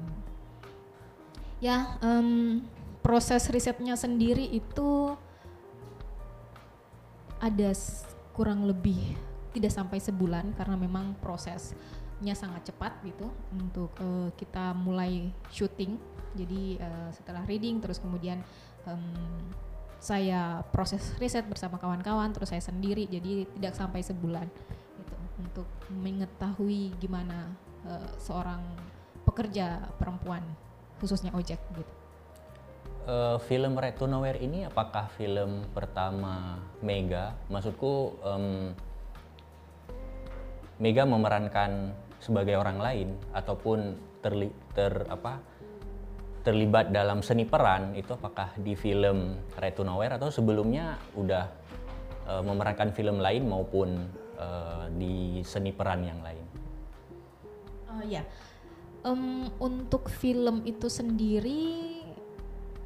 Ya 1.61 2.01
em, 2.01 2.65
proses 3.05 3.45
risetnya 3.53 4.01
sendiri 4.01 4.49
itu 4.49 5.13
ada 7.37 7.71
kurang 8.33 8.65
lebih 8.65 8.97
tidak 9.53 9.71
sampai 9.71 10.01
sebulan 10.01 10.57
karena 10.57 10.75
memang 10.81 11.15
prosesnya 11.21 12.33
sangat 12.33 12.73
cepat 12.73 12.97
gitu 13.05 13.29
untuk 13.53 13.93
eh, 14.01 14.33
kita 14.41 14.73
mulai 14.73 15.29
syuting. 15.53 16.01
Jadi 16.33 16.81
eh, 16.81 17.09
setelah 17.13 17.45
reading 17.45 17.85
terus 17.85 18.01
kemudian 18.01 18.41
em, 18.89 19.05
saya 20.01 20.61
proses 20.69 21.17
riset 21.17 21.49
bersama 21.49 21.81
kawan-kawan 21.81 22.29
terus 22.37 22.53
saya 22.53 22.61
sendiri 22.61 23.09
jadi 23.09 23.49
tidak 23.57 23.73
sampai 23.73 24.05
sebulan 24.05 24.45
gitu 25.01 25.15
untuk 25.41 25.69
mengetahui 25.89 26.93
gimana 27.01 27.49
eh, 27.89 28.09
seorang 28.21 28.61
pekerja 29.25 29.89
perempuan 29.97 30.45
khususnya 31.01 31.33
ojek 31.33 31.59
gitu. 31.77 31.93
Eh, 33.05 33.37
film 33.45 33.77
Red 33.77 34.01
to 34.01 34.09
Nowhere 34.09 34.41
ini 34.41 34.65
apakah 34.65 35.13
film 35.13 35.69
pertama 35.77 36.57
Mega? 36.81 37.37
Maksudku 37.53 38.17
em, 38.25 38.73
Mega 40.81 41.05
memerankan 41.05 41.93
sebagai 42.17 42.57
orang 42.57 42.81
lain 42.81 43.09
ataupun 43.37 44.01
terli, 44.25 44.49
ter 44.73 45.05
apa 45.13 45.37
terlibat 46.45 46.93
dalam 46.93 47.25
seni 47.25 47.49
peran 47.49 47.97
itu 47.97 48.13
apakah 48.13 48.53
di 48.61 48.77
film 48.77 49.41
Red 49.57 49.81
to 49.81 49.83
Nowhere 49.83 50.21
atau 50.21 50.29
sebelumnya 50.29 51.01
udah 51.17 51.45
eh, 52.29 52.43
memerankan 52.45 52.93
film 52.93 53.19
lain 53.19 53.49
maupun 53.49 54.05
eh, 54.37 54.85
di 54.95 55.41
seni 55.41 55.73
peran 55.73 56.05
yang 56.05 56.21
lain? 56.21 56.45
Oh 57.95 58.03
ya, 58.05 58.27
Em, 59.05 59.53
untuk 59.61 60.09
film 60.09 60.65
itu 60.65 60.89
sendiri, 60.89 62.01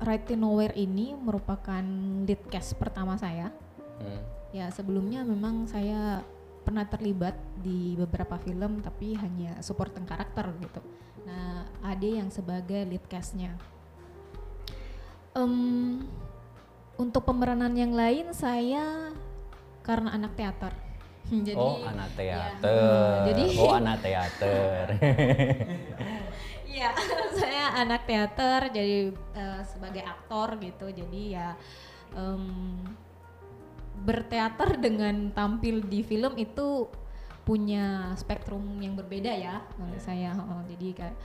Right 0.03 0.27
to 0.27 0.35
Nowhere 0.35 0.75
ini 0.75 1.15
merupakan 1.15 1.83
lead 2.27 2.43
cast 2.51 2.75
pertama 2.75 3.15
saya. 3.15 3.55
Hmm. 4.03 4.23
Ya 4.51 4.67
sebelumnya 4.75 5.23
memang 5.23 5.71
saya 5.71 6.27
pernah 6.67 6.87
terlibat 6.91 7.39
di 7.63 7.95
beberapa 7.95 8.35
film 8.43 8.83
tapi 8.83 9.15
hanya 9.15 9.63
supporting 9.63 10.07
karakter 10.07 10.51
gitu. 10.59 10.83
Nah 11.29 11.69
Ade 11.85 12.17
yang 12.17 12.33
sebagai 12.33 12.89
lead 12.89 13.05
castnya. 13.07 13.53
Em, 15.37 16.03
untuk 16.97 17.23
pemeranan 17.23 17.71
yang 17.77 17.93
lain 17.93 18.33
saya 18.33 19.13
karena 19.85 20.17
anak 20.17 20.33
teater. 20.35 20.73
Jadi 21.49 21.61
oh 21.61 21.85
anak 21.85 22.11
ya, 22.17 22.57
teater. 22.57 22.65
eh, 22.65 23.19
jadi 23.29 23.43
oh 23.61 23.73
anak 23.77 23.97
teater. 24.01 24.87
Iya, 26.69 26.95
saya 27.41 27.65
anak 27.81 28.07
teater 28.07 28.71
jadi 28.71 29.11
eh, 29.11 29.63
sebagai 29.67 30.05
aktor 30.05 30.61
gitu. 30.63 30.87
Jadi 30.93 31.35
ya 31.35 31.57
em, 32.15 32.79
berteater 34.05 34.79
dengan 34.79 35.35
tampil 35.35 35.83
di 35.83 36.07
film 36.07 36.39
itu 36.39 36.87
punya 37.49 38.13
spektrum 38.21 38.61
yang 38.77 38.93
berbeda 38.93 39.33
ya 39.33 39.65
menurut 39.81 40.05
saya. 40.05 40.37
Oh, 40.37 40.61
jadi 40.69 40.89
kayak 40.93 41.17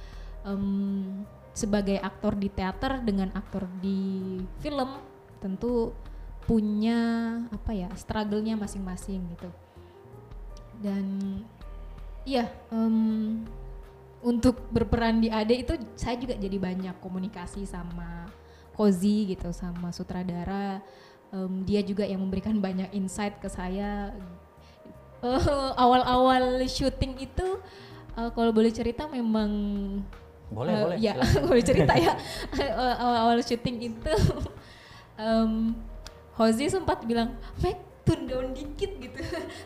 em, 0.48 1.28
sebagai 1.52 2.00
aktor 2.00 2.40
di 2.40 2.48
teater 2.48 3.04
dengan 3.04 3.28
aktor 3.36 3.68
di 3.84 4.40
film 4.64 5.04
tentu 5.44 5.92
punya 6.48 7.00
apa 7.52 7.76
ya 7.76 7.92
struggle-nya 8.00 8.56
masing-masing 8.56 9.20
gitu. 9.36 9.52
Dan 10.80 11.06
iya 12.24 12.48
em, 12.72 13.44
untuk 14.24 14.64
berperan 14.72 15.20
di 15.20 15.28
Ade 15.28 15.60
itu 15.60 15.76
saya 16.00 16.16
juga 16.16 16.40
jadi 16.40 16.56
banyak 16.56 16.96
komunikasi 17.04 17.68
sama 17.68 18.32
Kozi 18.72 19.36
gitu 19.36 19.52
sama 19.52 19.92
sutradara 19.92 20.80
Em, 21.34 21.66
dia 21.66 21.82
juga 21.82 22.06
yang 22.06 22.22
memberikan 22.22 22.54
banyak 22.62 22.94
insight 22.94 23.42
ke 23.42 23.50
saya 23.50 24.14
awal-awal 25.84 26.60
syuting 26.68 27.16
itu 27.20 27.48
eh, 28.18 28.30
kalau 28.36 28.52
boleh 28.52 28.72
cerita 28.72 29.08
memang 29.08 29.52
boleh 30.54 30.74
eh, 30.74 30.84
boleh. 30.86 30.98
ya 31.02 31.14
boleh 31.50 31.64
cerita 31.64 31.94
ya. 31.98 32.14
Eh, 32.62 32.96
awal-awal 33.00 33.40
syuting 33.42 33.94
itu 33.94 34.16
em, 35.18 35.74
Hozi 36.38 36.66
sempat 36.70 37.06
bilang 37.06 37.38
Meg 37.62 37.78
tune 38.04 38.28
down 38.28 38.52
dikit 38.52 38.92
gitu. 39.00 39.20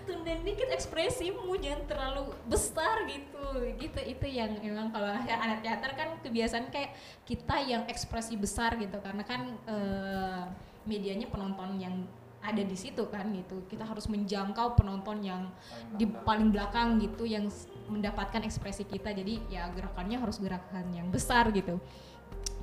Tune 0.05 0.21
down 0.21 0.45
dikit 0.45 0.69
ekspresimu 0.69 1.57
jangan 1.57 1.81
terlalu 1.89 2.23
besar 2.45 3.03
gitu. 3.09 3.45
Gitu 3.81 3.99
itu 4.05 4.25
yang 4.29 4.61
memang 4.61 4.93
kalau 4.93 5.09
ya 5.25 5.41
anak 5.41 5.65
teater 5.65 5.91
kan 5.97 6.09
kebiasaan 6.21 6.69
kayak 6.69 6.93
kita 7.25 7.55
yang 7.65 7.83
ekspresi 7.89 8.37
besar 8.37 8.77
gitu. 8.77 9.01
Karena 9.01 9.25
kan 9.25 9.57
eh, 9.65 10.41
medianya 10.85 11.27
penonton 11.27 11.81
yang 11.81 12.05
ada 12.47 12.63
di 12.63 12.77
situ 12.79 13.03
kan 13.11 13.27
gitu. 13.35 13.67
Kita 13.67 13.83
harus 13.83 14.07
menjangkau 14.07 14.79
penonton 14.79 15.19
yang 15.19 15.51
di 15.99 16.07
paling 16.07 16.55
belakang 16.55 16.95
gitu 17.03 17.27
yang 17.27 17.51
mendapatkan 17.91 18.39
ekspresi 18.47 18.87
kita. 18.87 19.11
Jadi 19.11 19.43
ya 19.51 19.67
gerakannya 19.75 20.15
harus 20.15 20.39
gerakan 20.39 20.87
yang 20.95 21.11
besar 21.11 21.51
gitu. 21.51 21.83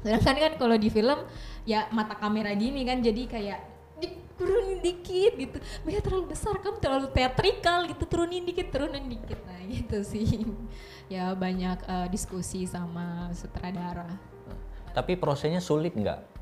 Sedangkan 0.00 0.36
kan 0.36 0.52
kalau 0.56 0.76
di 0.80 0.88
film 0.88 1.20
ya 1.68 1.88
mata 1.92 2.16
kamera 2.16 2.52
gini 2.56 2.84
kan 2.84 3.00
jadi 3.04 3.22
kayak 3.28 3.60
diturunin 4.00 4.80
dikit 4.80 5.32
gitu. 5.36 5.56
Mega 5.84 6.00
terlalu 6.00 6.32
besar 6.32 6.56
kamu 6.60 6.76
terlalu 6.80 7.06
teatrikal 7.12 7.84
gitu 7.88 8.04
turunin 8.08 8.44
dikit 8.44 8.72
turunin 8.72 9.04
dikit. 9.04 9.40
Nah 9.44 9.60
gitu 9.76 10.00
sih. 10.00 10.48
Ya 11.12 11.32
banyak 11.36 11.84
eh, 11.84 12.06
diskusi 12.08 12.64
sama 12.64 13.28
sutradara. 13.36 14.08
Tapi 14.96 15.18
prosesnya 15.18 15.58
sulit 15.58 15.92
nggak? 15.92 16.33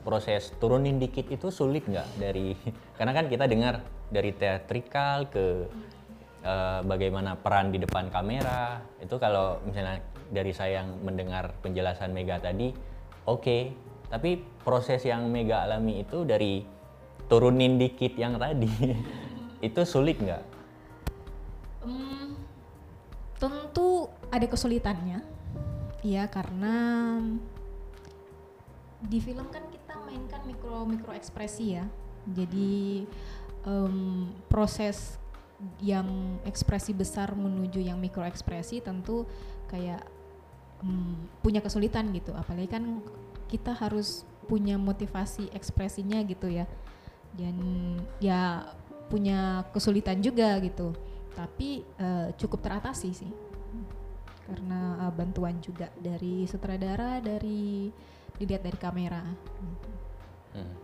Proses 0.00 0.52
turunin 0.56 0.96
dikit 0.96 1.28
itu 1.28 1.52
sulit 1.52 1.84
nggak 1.84 2.08
dari 2.16 2.56
karena 2.98 3.12
kan 3.12 3.26
kita 3.28 3.44
dengar 3.44 3.84
dari 4.08 4.34
teatrikal 4.34 5.28
ke 5.28 5.44
eh, 6.44 6.80
bagaimana 6.84 7.36
peran 7.36 7.70
di 7.70 7.78
depan 7.78 8.08
kamera. 8.08 8.80
Itu 8.98 9.20
kalau 9.20 9.60
misalnya 9.64 10.00
dari 10.30 10.54
saya 10.54 10.84
yang 10.84 11.02
mendengar 11.04 11.52
penjelasan 11.60 12.14
Mega 12.14 12.40
tadi 12.40 12.72
oke. 13.28 13.88
Tapi 14.10 14.42
proses 14.66 15.06
yang 15.06 15.30
Mega 15.30 15.62
alami 15.62 16.02
itu 16.02 16.26
dari 16.26 16.66
turunin 17.30 17.78
dikit 17.78 18.18
yang 18.18 18.34
tadi 18.42 18.66
itu 19.70 19.80
sulit 19.86 20.18
nggak? 20.18 20.42
Hmm, 21.86 22.34
tentu 23.38 24.10
ada 24.34 24.46
kesulitannya, 24.50 25.22
ya 26.02 26.26
karena 26.26 26.74
di 29.00 29.18
film 29.22 29.48
kan 29.48 29.64
kita 29.72 29.79
mainkan 30.06 30.42
mikro 30.46 30.86
mikro 30.86 31.10
ekspresi 31.16 31.80
ya, 31.80 31.84
jadi 32.30 33.04
em, 33.66 34.28
proses 34.46 35.18
yang 35.82 36.38
ekspresi 36.48 36.96
besar 36.96 37.36
menuju 37.36 37.80
yang 37.80 38.00
mikro 38.00 38.24
ekspresi 38.24 38.80
tentu 38.80 39.26
kayak 39.68 40.04
em, 40.84 41.16
punya 41.42 41.58
kesulitan 41.58 42.12
gitu, 42.14 42.30
apalagi 42.36 42.68
kan 42.70 43.02
kita 43.50 43.74
harus 43.74 44.22
punya 44.46 44.78
motivasi 44.78 45.50
ekspresinya 45.54 46.22
gitu 46.26 46.50
ya, 46.50 46.66
dan 47.34 47.56
ya 48.22 48.70
punya 49.10 49.66
kesulitan 49.74 50.22
juga 50.22 50.58
gitu. 50.62 50.94
Tapi 51.34 51.86
eh, 51.98 52.28
cukup 52.38 52.62
teratasi 52.62 53.10
sih. 53.14 53.32
Karena 54.50 55.06
uh, 55.06 55.14
bantuan 55.14 55.62
juga 55.62 55.94
dari 55.94 56.42
sutradara 56.42 57.22
dari 57.22 57.86
dilihat 58.40 58.64
dari 58.64 58.78
kamera 58.80 59.20
Hmm. 60.50 60.74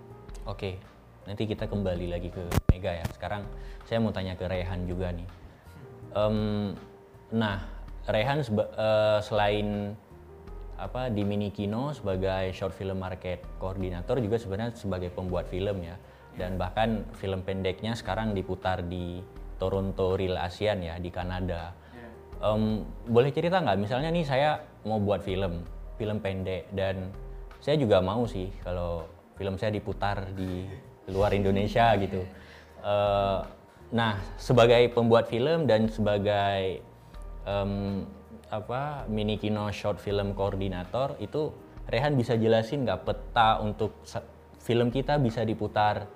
Oke, 0.47 0.79
nanti 1.27 1.43
kita 1.43 1.67
kembali 1.67 2.07
lagi 2.07 2.31
ke 2.31 2.39
Mega 2.71 2.95
ya. 2.95 3.03
Sekarang 3.11 3.43
saya 3.83 3.99
mau 3.99 4.15
tanya 4.15 4.39
ke 4.39 4.47
Rehan 4.47 4.87
juga 4.87 5.11
nih. 5.11 5.27
Em, 6.15 6.71
nah, 7.35 7.67
Rehan 8.07 8.47
seba- 8.47 8.71
eh, 8.71 9.19
selain 9.27 9.99
apa 10.79 11.11
di 11.11 11.27
Mini 11.27 11.51
Kino 11.51 11.91
sebagai 11.91 12.55
short 12.55 12.79
film 12.79 13.03
market 13.03 13.43
koordinator 13.59 14.23
juga 14.23 14.39
sebenarnya 14.39 14.79
sebagai 14.79 15.11
pembuat 15.11 15.51
film 15.51 15.83
ya. 15.83 15.99
Dan 16.39 16.63
bahkan 16.63 17.03
film 17.19 17.43
pendeknya 17.43 17.99
sekarang 17.99 18.31
diputar 18.31 18.87
di 18.87 19.19
Toronto 19.59 20.15
Real 20.15 20.39
ASEAN 20.39 20.79
ya 20.87 20.95
di 21.03 21.11
Kanada. 21.11 21.75
Em, 22.39 22.87
boleh 23.11 23.35
cerita 23.35 23.59
nggak 23.59 23.83
misalnya 23.83 24.15
nih 24.15 24.23
saya 24.23 24.63
mau 24.87 25.03
buat 25.03 25.27
film, 25.27 25.67
film 25.99 26.23
pendek 26.23 26.71
dan 26.71 27.11
saya 27.61 27.77
juga 27.81 27.99
mau 28.05 28.25
sih 28.29 28.53
kalau 28.63 29.07
film 29.37 29.61
saya 29.61 29.73
diputar 29.75 30.33
di 30.33 30.65
luar 31.11 31.33
Indonesia 31.37 31.95
gitu. 32.01 32.25
Eh, 32.87 33.41
nah 33.95 34.19
sebagai 34.35 34.91
pembuat 34.91 35.31
film 35.31 35.71
dan 35.71 35.87
sebagai 35.87 36.83
em, 37.47 38.03
apa 38.51 39.07
mini 39.07 39.39
kino 39.39 39.71
short 39.71 40.03
film 40.03 40.35
koordinator 40.35 41.15
itu 41.23 41.55
Rehan 41.87 42.19
bisa 42.19 42.35
jelasin 42.35 42.83
nggak 42.83 43.07
peta 43.07 43.63
untuk 43.63 43.95
film 44.59 44.91
kita 44.91 45.23
bisa 45.23 45.47
diputar 45.47 46.11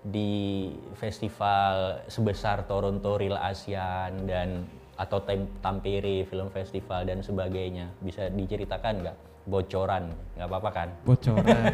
di 0.00 0.72
festival 0.96 2.00
sebesar 2.08 2.64
Toronto 2.64 3.20
Real 3.20 3.36
ASEAN 3.36 4.24
dan 4.24 4.64
atau 4.96 5.20
Tampere 5.60 6.24
Film 6.24 6.48
Festival 6.48 7.04
dan 7.04 7.20
sebagainya 7.20 7.92
bisa 8.00 8.32
diceritakan 8.32 9.04
nggak 9.04 9.16
bocoran 9.48 10.12
nggak 10.36 10.48
apa-apa 10.48 10.70
kan? 10.72 10.88
Bocoran. 11.04 11.72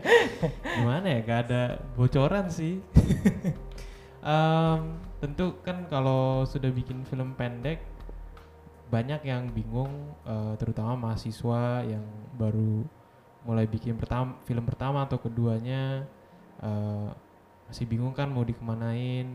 Gimana 0.80 1.06
ya 1.08 1.18
gak 1.24 1.40
ada 1.48 1.62
bocoran 1.96 2.48
sih. 2.48 2.80
Em, 4.22 5.02
tentu 5.18 5.58
kan 5.66 5.82
kalau 5.90 6.46
sudah 6.46 6.70
bikin 6.70 7.02
film 7.02 7.34
pendek 7.34 7.82
banyak 8.86 9.18
yang 9.26 9.50
bingung 9.50 10.14
eh, 10.22 10.54
terutama 10.62 10.94
mahasiswa 10.94 11.82
yang 11.82 12.06
baru 12.38 12.86
mulai 13.42 13.66
bikin 13.66 13.98
pertama 13.98 14.38
film 14.46 14.62
pertama 14.62 15.02
atau 15.02 15.18
keduanya 15.18 16.06
eh, 16.62 17.08
masih 17.66 17.88
bingung 17.88 18.14
kan 18.14 18.30
mau 18.30 18.46
dikemanain. 18.46 19.26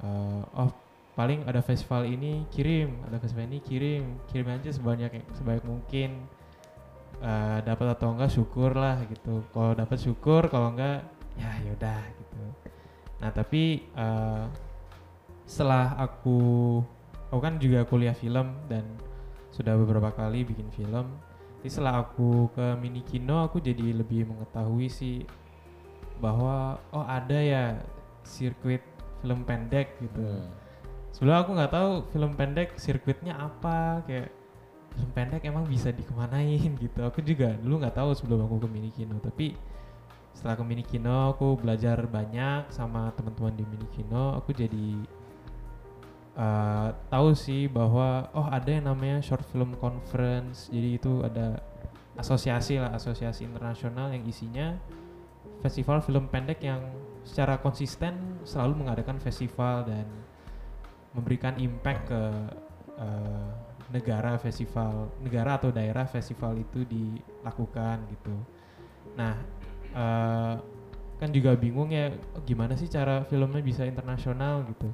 Eh, 0.00 0.42
oh 0.58 0.72
paling 1.14 1.44
ada 1.44 1.60
festival 1.62 2.08
ini 2.08 2.48
kirim. 2.50 3.04
Ada 3.06 3.20
festival 3.20 3.46
ini 3.46 3.60
kirim. 3.60 4.04
Kirim 4.26 4.48
aja 4.48 4.72
sebanyak 4.74 5.22
sebanyak 5.36 5.64
mungkin 5.68 6.26
eh, 7.20 7.58
dapat 7.64 7.86
atau 7.96 8.16
enggak 8.16 8.32
syukur 8.32 8.72
lah 8.74 9.00
gitu. 9.06 9.44
Kalau 9.52 9.72
dapat 9.76 9.98
syukur 10.00 10.48
kalau 10.48 10.72
enggak 10.74 11.04
ya 11.36 11.50
yaudah 11.68 12.02
gitu. 12.16 12.42
Nah 13.20 13.30
tapi 13.30 13.84
eh, 13.84 14.44
setelah 15.44 15.96
aku 15.98 16.40
aku 17.30 17.40
kan 17.40 17.60
juga 17.62 17.86
kuliah 17.86 18.16
film 18.16 18.56
dan 18.66 18.82
sudah 19.54 19.76
beberapa 19.76 20.10
kali 20.14 20.46
bikin 20.46 20.72
film. 20.72 21.06
Jadi 21.60 21.68
setelah 21.68 22.00
aku 22.00 22.48
ke 22.56 22.66
mini 22.80 23.04
kino 23.04 23.44
aku 23.44 23.60
jadi 23.60 23.92
lebih 23.92 24.24
mengetahui 24.24 24.88
sih 24.88 25.28
bahwa 26.20 26.80
oh 26.92 27.04
ada 27.04 27.36
ya 27.36 27.64
sirkuit 28.24 28.80
film 29.20 29.44
pendek 29.44 30.00
gitu. 30.00 30.24
Hmm. 30.24 30.48
Sebelum 31.12 31.36
aku 31.44 31.50
nggak 31.58 31.72
tahu 31.74 31.90
film 32.14 32.32
pendek 32.38 32.78
sirkuitnya 32.80 33.36
apa 33.36 34.00
kayak 34.08 34.39
film 34.92 35.10
pendek 35.14 35.42
emang 35.46 35.64
bisa 35.66 35.94
dikemanain 35.94 36.76
gitu. 36.76 37.00
Aku 37.06 37.22
juga 37.22 37.54
dulu 37.58 37.80
nggak 37.80 37.96
tahu 37.96 38.10
sebelum 38.14 38.46
aku 38.46 38.66
ke 38.66 38.68
Mini 38.68 38.90
Kino. 38.90 39.16
Tapi 39.22 39.54
setelah 40.34 40.56
ke 40.58 40.64
Mini 40.66 40.84
Kino 40.86 41.32
aku 41.32 41.58
belajar 41.58 42.00
banyak 42.06 42.70
sama 42.70 43.14
teman-teman 43.14 43.54
di 43.54 43.64
Mini 43.66 43.88
Kino. 43.94 44.38
Aku 44.38 44.50
jadi 44.50 44.98
eh, 46.38 46.88
tahu 47.10 47.28
sih 47.34 47.70
bahwa 47.70 48.30
oh 48.34 48.46
ada 48.50 48.70
yang 48.70 48.90
namanya 48.90 49.22
short 49.22 49.46
film 49.48 49.74
conference. 49.78 50.68
Jadi 50.68 50.98
itu 50.98 51.22
ada 51.22 51.62
asosiasi 52.18 52.76
lah 52.76 52.92
asosiasi 52.92 53.48
internasional 53.48 54.12
yang 54.12 54.26
isinya 54.28 54.76
festival 55.64 56.04
film 56.04 56.28
pendek 56.28 56.60
yang 56.60 56.80
secara 57.24 57.60
konsisten 57.60 58.40
selalu 58.44 58.84
mengadakan 58.84 59.20
festival 59.20 59.84
dan 59.84 60.04
memberikan 61.12 61.56
impact 61.60 62.08
ke 62.08 62.22
eh, 62.96 63.69
negara 63.90 64.38
festival 64.38 65.10
negara 65.22 65.58
atau 65.58 65.74
daerah 65.74 66.06
festival 66.06 66.58
itu 66.58 66.86
dilakukan 66.86 68.06
gitu. 68.14 68.36
Nah 69.18 69.34
eh, 69.94 70.54
kan 71.20 71.28
juga 71.28 71.52
bingung 71.52 71.92
ya 71.92 72.14
oh, 72.32 72.42
gimana 72.48 72.78
sih 72.78 72.88
cara 72.88 73.26
filmnya 73.28 73.60
bisa 73.60 73.84
internasional 73.84 74.64
gitu. 74.70 74.88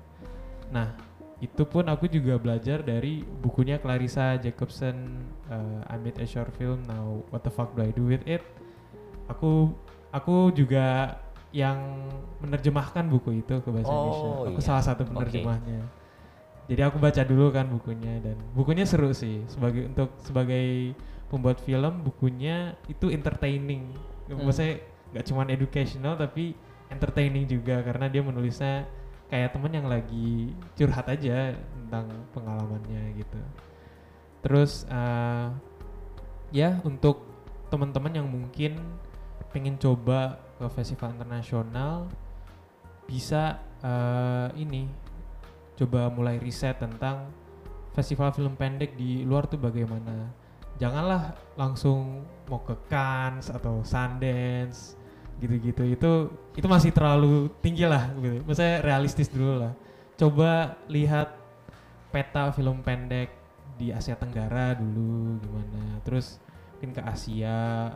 Nah 0.72 0.96
itu 1.36 1.68
pun 1.68 1.84
aku 1.84 2.08
juga 2.08 2.40
belajar 2.40 2.80
dari 2.80 3.20
bukunya 3.20 3.76
Clarissa 3.76 4.40
Jacobson 4.40 5.20
I 5.84 6.00
made 6.00 6.16
a 6.16 6.24
short 6.24 6.48
film 6.56 6.80
now 6.88 7.20
what 7.28 7.44
the 7.44 7.52
fuck 7.52 7.76
do 7.76 7.84
I 7.84 7.92
do 7.92 8.08
with 8.08 8.24
it 8.24 8.40
aku 9.28 9.68
aku 10.16 10.48
juga 10.56 11.18
yang 11.52 12.08
menerjemahkan 12.40 13.04
buku 13.12 13.44
itu 13.44 13.54
ke 13.60 13.68
bahasa 13.68 13.92
Oh, 13.92 13.96
Indonesia 14.00 14.28
aku 14.48 14.60
iya. 14.60 14.66
salah 14.66 14.84
satu 14.84 15.02
penerjemahnya 15.04 15.80
jadi 16.66 16.90
aku 16.90 16.98
baca 16.98 17.22
dulu 17.22 17.54
kan 17.54 17.70
bukunya 17.70 18.18
dan 18.18 18.34
bukunya 18.50 18.82
seru 18.82 19.14
sih. 19.14 19.46
Sebagai 19.46 19.86
untuk 19.86 20.10
sebagai 20.26 20.98
pembuat 21.30 21.62
film 21.62 22.02
bukunya 22.02 22.74
itu 22.90 23.10
entertaining. 23.10 23.94
Hmm. 24.26 24.42
maksudnya 24.42 24.82
nggak 25.14 25.24
cuma 25.30 25.46
educational 25.46 26.18
tapi 26.18 26.58
entertaining 26.90 27.46
juga. 27.46 27.86
Karena 27.86 28.10
dia 28.10 28.22
menulisnya 28.26 28.82
kayak 29.30 29.54
temen 29.54 29.72
yang 29.78 29.86
lagi 29.86 30.50
curhat 30.74 31.06
aja 31.06 31.54
tentang 31.54 32.10
pengalamannya 32.34 33.14
gitu. 33.14 33.40
Terus 34.42 34.90
eh, 34.90 35.48
ya 36.50 36.82
untuk 36.82 37.30
teman-teman 37.70 38.10
yang 38.10 38.26
mungkin 38.26 38.78
pengen 39.54 39.78
coba 39.78 40.42
ke 40.58 40.66
festival 40.74 41.14
internasional 41.14 42.10
bisa 43.06 43.62
eh, 43.86 44.50
ini 44.58 45.05
coba 45.76 46.08
mulai 46.08 46.40
riset 46.40 46.80
tentang 46.80 47.28
festival 47.92 48.32
film 48.32 48.56
pendek 48.56 48.96
di 48.96 49.24
luar 49.24 49.48
tuh 49.48 49.60
bagaimana 49.60 50.32
janganlah 50.76 51.32
langsung 51.56 52.24
mau 52.48 52.60
ke 52.60 52.76
Cannes 52.88 53.48
atau 53.48 53.80
Sundance 53.80 54.96
gitu-gitu 55.36 55.84
itu 55.84 56.12
itu 56.56 56.66
masih 56.68 56.90
terlalu 56.92 57.52
tinggi 57.60 57.84
lah 57.84 58.08
gitu. 58.20 58.40
Maksudnya 58.44 58.80
realistis 58.80 59.28
dulu 59.28 59.68
lah. 59.68 59.72
Coba 60.16 60.80
lihat 60.88 61.36
peta 62.08 62.48
film 62.56 62.80
pendek 62.80 63.28
di 63.76 63.92
Asia 63.92 64.16
Tenggara 64.16 64.72
dulu 64.72 65.36
gimana. 65.44 66.00
Terus 66.08 66.40
mungkin 66.76 66.96
ke 66.96 67.02
Asia, 67.04 67.92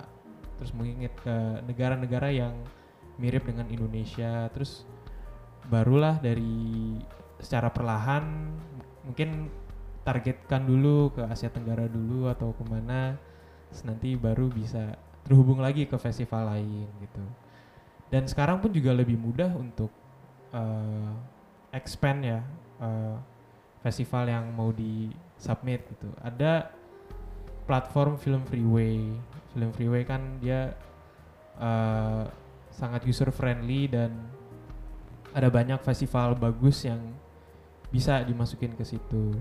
terus 0.61 0.73
mungkin 0.77 1.09
ke 1.09 1.37
negara-negara 1.65 2.29
yang 2.29 2.53
mirip 3.17 3.49
dengan 3.49 3.65
Indonesia. 3.73 4.53
Terus 4.53 4.85
barulah 5.73 6.21
dari 6.21 7.01
secara 7.41 7.73
perlahan 7.73 8.25
mungkin 9.05 9.51
targetkan 10.05 10.65
dulu 10.65 11.13
ke 11.13 11.23
Asia 11.29 11.53
Tenggara 11.53 11.89
dulu 11.89 12.29
atau 12.29 12.57
ke 12.57 12.65
mana 12.65 13.17
nanti 13.87 14.19
baru 14.19 14.51
bisa 14.51 14.99
terhubung 15.23 15.63
lagi 15.63 15.87
ke 15.87 15.97
festival 16.01 16.51
lain 16.57 16.89
gitu. 17.01 17.25
Dan 18.11 18.27
sekarang 18.27 18.59
pun 18.59 18.75
juga 18.75 18.91
lebih 18.91 19.15
mudah 19.15 19.55
untuk 19.55 19.93
eh, 20.51 21.13
expand 21.71 22.27
ya 22.27 22.41
eh, 22.83 23.17
festival 23.87 24.27
yang 24.27 24.51
mau 24.51 24.75
di 24.75 25.15
submit 25.39 25.87
gitu. 25.95 26.11
Ada 26.19 26.75
platform 27.71 28.19
film 28.19 28.43
freeway. 28.51 28.99
Film 29.55 29.71
freeway 29.71 30.03
kan 30.03 30.43
dia 30.43 30.75
eh, 31.61 32.25
sangat 32.75 33.07
user 33.07 33.31
friendly 33.31 33.87
dan 33.87 34.11
ada 35.31 35.47
banyak 35.47 35.79
festival 35.87 36.35
bagus 36.35 36.83
yang 36.83 36.99
bisa 37.91 38.23
dimasukin 38.23 38.73
ke 38.73 38.83
situ. 38.83 39.35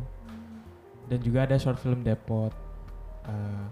Dan 1.06 1.20
juga 1.22 1.46
ada 1.46 1.58
short 1.58 1.78
film 1.78 2.02
depot. 2.02 2.54
Eh, 3.26 3.66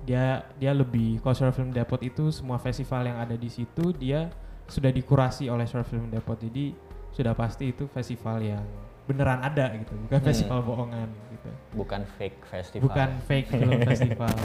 dia 0.00 0.44
dia 0.56 0.72
lebih 0.72 1.20
kalau 1.20 1.36
short 1.36 1.52
film 1.52 1.70
depot 1.70 2.00
itu 2.00 2.32
semua 2.32 2.56
festival 2.56 3.04
yang 3.04 3.20
ada 3.20 3.36
di 3.36 3.52
situ 3.52 3.92
dia 3.92 4.32
sudah 4.64 4.88
dikurasi 4.88 5.48
oleh 5.48 5.64
short 5.64 5.84
film 5.84 6.08
depot. 6.08 6.36
Jadi 6.36 6.72
sudah 7.12 7.36
pasti 7.36 7.72
itu 7.72 7.84
festival 7.86 8.40
yang 8.40 8.64
beneran 9.04 9.42
ada 9.42 9.74
gitu 9.74 9.90
bukan 10.06 10.20
Hmm. 10.22 10.28
festival 10.30 10.58
bohongan 10.62 11.08
gitu. 11.34 11.50
Bukan 11.74 12.00
fake 12.16 12.38
festival. 12.46 12.84
Bukan 12.88 13.08
fake 13.26 13.48
film 13.60 13.78
festival. 13.82 14.36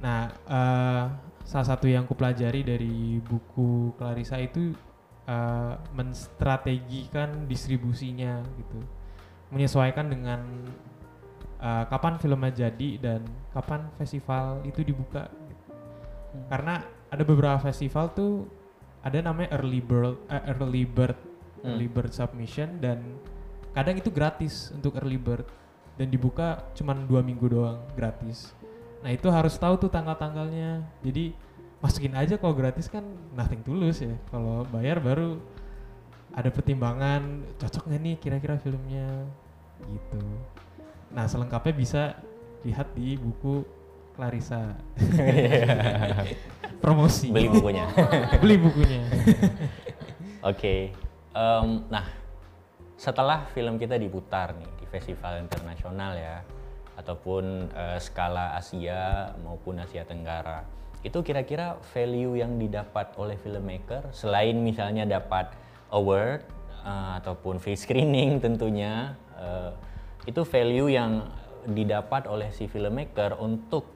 Nah 0.00 0.20
eh, 0.30 1.04
salah 1.42 1.66
satu 1.66 1.86
yang 1.88 2.04
kupelajari 2.04 2.62
dari 2.62 3.18
buku 3.22 3.94
Clarissa 3.96 4.36
itu 4.38 4.72
eh, 5.26 5.74
menstrategikan 5.92 7.50
distribusinya 7.50 8.40
gitu 8.56 8.78
menyesuaikan 9.46 10.10
dengan 10.10 10.42
uh, 11.62 11.84
kapan 11.86 12.18
filmnya 12.18 12.66
jadi 12.66 12.98
dan 12.98 13.20
kapan 13.54 13.86
festival 13.94 14.58
itu 14.66 14.82
dibuka. 14.82 15.30
Karena 16.50 16.82
ada 17.08 17.22
beberapa 17.22 17.62
festival 17.62 18.10
tuh 18.12 18.50
ada 19.06 19.22
namanya 19.22 19.54
early 19.54 19.78
bird, 19.78 20.18
eh, 20.26 20.42
early 20.50 20.82
bird, 20.82 21.14
Hmm. 21.62 21.72
early 21.72 21.88
bird 21.88 22.12
submission 22.12 22.82
dan 22.82 23.00
kadang 23.72 23.96
itu 23.96 24.12
gratis 24.12 24.74
untuk 24.76 24.98
early 25.00 25.16
bird 25.16 25.46
dan 25.96 26.12
dibuka 26.12 26.60
cuman 26.76 27.08
dua 27.08 27.24
minggu 27.24 27.48
doang 27.48 27.80
gratis. 27.96 28.52
Nah 29.00 29.14
itu 29.14 29.30
harus 29.32 29.56
tahu 29.56 29.80
tuh 29.80 29.88
tanggal-tanggalnya. 29.88 30.84
Jadi 31.00 31.32
masukin 31.80 32.16
aja 32.16 32.40
kalau 32.40 32.56
gratis 32.56 32.88
kan 32.88 33.04
nothing 33.36 33.60
tulus 33.62 34.00
ya. 34.02 34.14
Kalau 34.32 34.64
bayar 34.68 34.98
baru 35.00 35.40
ada 36.36 36.52
pertimbangan 36.52 37.44
cocok 37.56 37.88
nggak 37.88 38.00
nih 38.02 38.16
kira-kira 38.20 38.56
filmnya 38.60 39.24
gitu. 39.80 40.22
Nah 41.12 41.24
selengkapnya 41.24 41.74
bisa 41.76 42.02
lihat 42.64 42.92
di 42.96 43.16
buku 43.16 43.64
Clarissa. 44.16 44.72
Promosi. 46.84 47.28
Beli 47.28 47.52
bukunya. 47.52 47.84
Beli 48.42 48.56
bukunya. 48.56 49.04
Oke. 50.40 50.96
Em, 51.36 51.68
nah, 51.92 52.06
setelah 52.96 53.44
film 53.52 53.76
kita 53.76 54.00
diputar 54.00 54.56
nih 54.56 54.70
di 54.80 54.86
festival 54.88 55.44
internasional 55.44 56.16
ya, 56.16 56.40
ataupun 56.96 57.68
eh, 57.76 57.98
skala 58.00 58.56
Asia 58.56 59.36
maupun 59.44 59.76
Asia 59.76 60.08
Tenggara, 60.08 60.64
itu 61.04 61.18
kira-kira 61.20 61.76
value 61.92 62.40
yang 62.40 62.56
didapat 62.56 63.12
oleh 63.20 63.36
filmmaker 63.40 64.08
selain 64.10 64.56
misalnya 64.60 65.04
dapat 65.04 65.52
award 65.92 66.42
eh, 66.84 67.10
ataupun 67.22 67.60
free 67.60 67.78
screening 67.78 68.38
tentunya, 68.44 69.16
eh, 69.36 69.70
itu 70.26 70.42
value 70.42 70.90
yang 70.90 71.26
didapat 71.66 72.30
oleh 72.30 72.54
si 72.54 72.70
filmmaker 72.70 73.34
untuk 73.42 73.90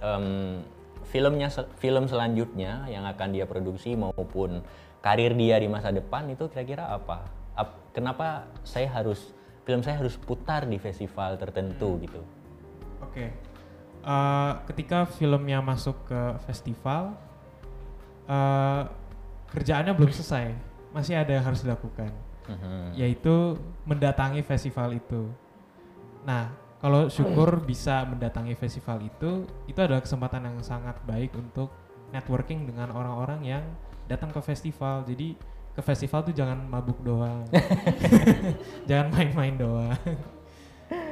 em, 0.00 0.60
filmnya 1.08 1.48
film 1.80 2.04
selanjutnya 2.04 2.84
yang 2.88 3.08
akan 3.08 3.32
dia 3.32 3.48
produksi 3.48 3.96
maupun 3.96 4.60
karir 5.00 5.32
dia 5.36 5.56
di 5.60 5.68
masa 5.68 5.88
depan 5.92 6.28
itu 6.32 6.48
kira-kira 6.52 6.88
apa? 6.92 7.24
Ap- 7.56 7.92
kenapa 7.96 8.48
saya 8.64 8.92
harus 8.92 9.32
film 9.64 9.80
saya 9.80 10.00
harus 10.00 10.20
putar 10.20 10.68
di 10.68 10.76
festival 10.76 11.40
tertentu 11.40 11.96
gitu? 12.04 12.20
Oke. 13.00 13.32
Eh, 14.04 14.52
ketika 14.68 15.08
filmnya 15.08 15.64
masuk 15.64 15.96
ke 16.04 16.20
festival, 16.44 17.16
eh, 18.28 18.82
kerjaannya 19.48 19.96
belum 19.96 20.12
selesai, 20.12 20.52
masih 20.92 21.16
ada 21.16 21.32
yang 21.32 21.44
harus 21.44 21.64
dilakukan, 21.64 22.12
Mhm. 22.44 23.00
yaitu 23.00 23.56
mendatangi 23.88 24.44
festival 24.44 24.92
itu. 24.92 25.32
Nah, 26.28 26.52
kalau 26.84 27.08
syukur 27.08 27.64
bisa 27.64 28.04
mendatangi 28.04 28.52
festival 28.52 29.00
itu, 29.00 29.48
itu 29.64 29.78
adalah 29.80 30.04
kesempatan 30.04 30.52
yang 30.52 30.60
sangat 30.60 31.00
baik 31.08 31.32
untuk 31.32 31.72
networking 32.12 32.68
dengan 32.68 32.92
orang-orang 32.92 33.40
yang 33.40 33.64
datang 34.04 34.28
ke 34.28 34.40
festival. 34.44 35.00
Jadi 35.08 35.32
ke 35.72 35.80
festival 35.80 36.28
tuh 36.28 36.36
jangan 36.36 36.60
mabuk 36.60 37.00
doang, 37.00 37.40
jangan 38.88 39.16
main-main 39.16 39.56
doang 39.56 39.96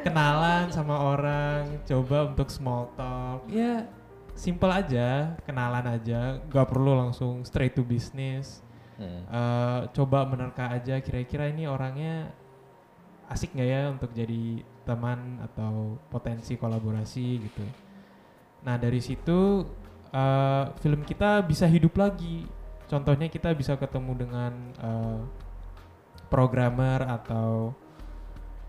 kenalan 0.03 0.69
sama 0.75 0.99
orang, 0.99 1.81
coba 1.87 2.29
untuk 2.29 2.51
small 2.51 2.91
talk. 2.99 3.47
Ya, 3.49 3.87
simple 4.35 4.69
aja, 4.69 5.39
kenalan 5.47 5.87
aja, 5.87 6.43
gak 6.51 6.67
perlu 6.69 6.99
langsung 6.99 7.47
straight 7.47 7.79
to 7.79 7.87
business. 7.87 8.61
Hmm. 9.01 9.23
Eh, 9.25 9.81
coba 9.97 10.29
menerka 10.29 10.69
aja 10.69 11.01
kira-kira 11.01 11.49
ini 11.49 11.65
orangnya 11.65 12.29
asik 13.33 13.57
nggak 13.57 13.69
ya 13.69 13.83
untuk 13.89 14.13
jadi 14.13 14.61
teman 14.85 15.41
atau 15.41 15.97
potensi 16.13 16.61
kolaborasi 16.61 17.27
gitu. 17.41 17.65
Nah 18.63 18.77
dari 18.77 19.01
situ 19.01 19.65
eh, 20.13 20.65
film 20.85 21.03
kita 21.09 21.41
bisa 21.43 21.65
hidup 21.65 21.97
lagi. 21.97 22.45
Contohnya 22.87 23.33
kita 23.33 23.57
bisa 23.57 23.81
ketemu 23.81 24.13
dengan 24.29 24.53
eh, 24.77 25.21
programmer 26.29 27.01
atau 27.09 27.73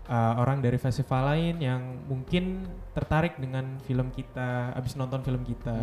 uh, 0.08 0.34
orang 0.40 0.60
dari 0.60 0.76
festival 0.76 1.34
lain 1.34 1.60
yang 1.60 1.82
mungkin 2.08 2.64
tertarik 2.92 3.36
dengan 3.40 3.78
film 3.84 4.12
kita, 4.12 4.72
abis 4.76 4.96
nonton 4.96 5.20
film 5.24 5.42
kita. 5.44 5.76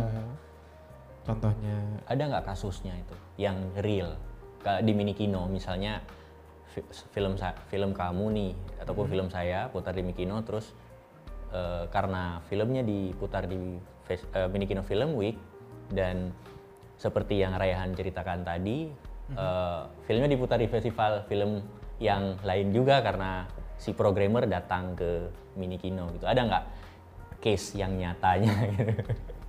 Contohnya, 1.22 2.02
Ada 2.10 2.22
nggak 2.34 2.44
kasusnya 2.50 2.98
itu 2.98 3.14
yang 3.38 3.58
real? 3.78 4.18
Di 4.62 4.94
Minikino 4.94 5.46
misalnya 5.50 6.02
fi- 6.72 6.88
film 7.12 7.36
film 7.68 7.90
kamu 7.92 8.24
nih 8.32 8.52
ataupun 8.82 9.06
film 9.10 9.28
saya 9.28 9.68
putar 9.68 9.92
di 9.92 10.02
Mikino 10.02 10.40
terus 10.42 10.72
eh, 11.52 11.84
karena 11.92 12.40
filmnya 12.48 12.80
diputar 12.82 13.44
di 13.44 13.76
fes- 14.08 14.28
eh, 14.32 14.48
Minikino 14.48 14.80
Film 14.82 15.14
Week 15.14 15.36
dan 15.92 16.32
seperti 16.96 17.42
yang 17.42 17.58
Rayhan 17.58 17.92
ceritakan 17.92 18.46
tadi 18.46 18.88
eh, 19.36 19.82
filmnya 20.08 20.30
diputar 20.32 20.56
di 20.56 20.68
festival 20.70 21.28
film 21.28 21.60
yang 22.00 22.40
lain 22.42 22.74
juga 22.74 23.04
karena 23.04 23.46
si 23.76 23.92
programmer 23.92 24.44
datang 24.48 24.96
ke 24.96 25.28
Minikino 25.56 26.08
gitu. 26.16 26.24
Ada 26.26 26.40
nggak 26.44 26.64
case 27.42 27.74
yang 27.76 27.98
nyatanya 27.98 28.54
gitu? 28.78 28.94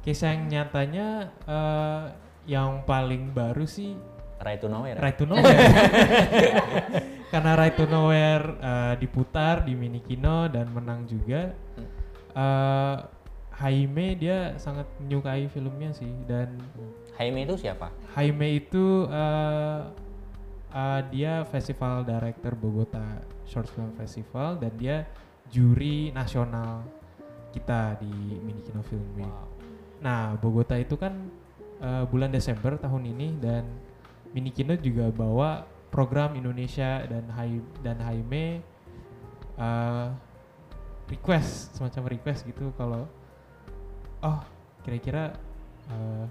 kisah 0.03 0.35
yang 0.35 0.51
nyatanya 0.51 1.31
uh, 1.47 2.11
yang 2.43 2.83
paling 2.83 3.31
baru 3.31 3.63
sih 3.63 3.95
Right 4.43 4.59
to 4.59 4.67
Nowhere. 4.67 4.99
Right 4.99 5.15
to 5.15 5.23
Nowhere. 5.23 5.55
Karena 7.31 7.55
Right 7.55 7.79
to 7.79 7.87
Nowhere 7.87 8.43
uh, 8.59 8.93
diputar 8.99 9.63
di 9.63 9.71
Minikino 9.71 10.51
dan 10.51 10.67
menang 10.75 11.07
juga. 11.07 11.55
Uh, 12.35 12.99
Jaime 13.55 14.19
dia 14.19 14.59
sangat 14.59 14.83
menyukai 14.99 15.47
filmnya 15.47 15.95
sih 15.95 16.09
dan 16.27 16.59
Jaime 17.15 17.47
itu 17.47 17.55
siapa? 17.55 17.93
Jaime 18.17 18.59
itu 18.59 19.07
uh, 19.07 19.87
uh, 20.73 21.01
dia 21.07 21.45
festival 21.47 22.03
director 22.03 22.57
Bogota 22.57 23.21
Short 23.45 23.69
Film 23.71 23.93
Festival 23.95 24.57
dan 24.59 24.73
dia 24.75 25.05
juri 25.47 26.09
nasional 26.11 26.83
kita 27.53 28.01
di 28.01 28.41
Minikino 28.41 28.81
Film 28.81 29.05
Week. 29.13 29.37
Nah, 30.01 30.35
Bogota 30.41 30.75
itu 30.75 30.97
kan 30.97 31.13
uh, 31.79 32.03
bulan 32.09 32.33
Desember 32.33 32.75
tahun 32.75 33.13
ini 33.13 33.37
dan 33.37 33.63
Minikino 34.33 34.73
juga 34.73 35.13
bawa 35.13 35.69
program 35.93 36.33
Indonesia 36.33 37.05
dan 37.05 37.29
Hai 37.29 37.61
dan 37.85 38.01
Jaime 38.01 38.65
uh, 39.61 40.09
request 41.05 41.77
semacam 41.77 42.09
request 42.09 42.49
gitu 42.49 42.73
kalau 42.73 43.05
oh 44.25 44.39
kira-kira 44.81 45.37
uh, 45.93 46.25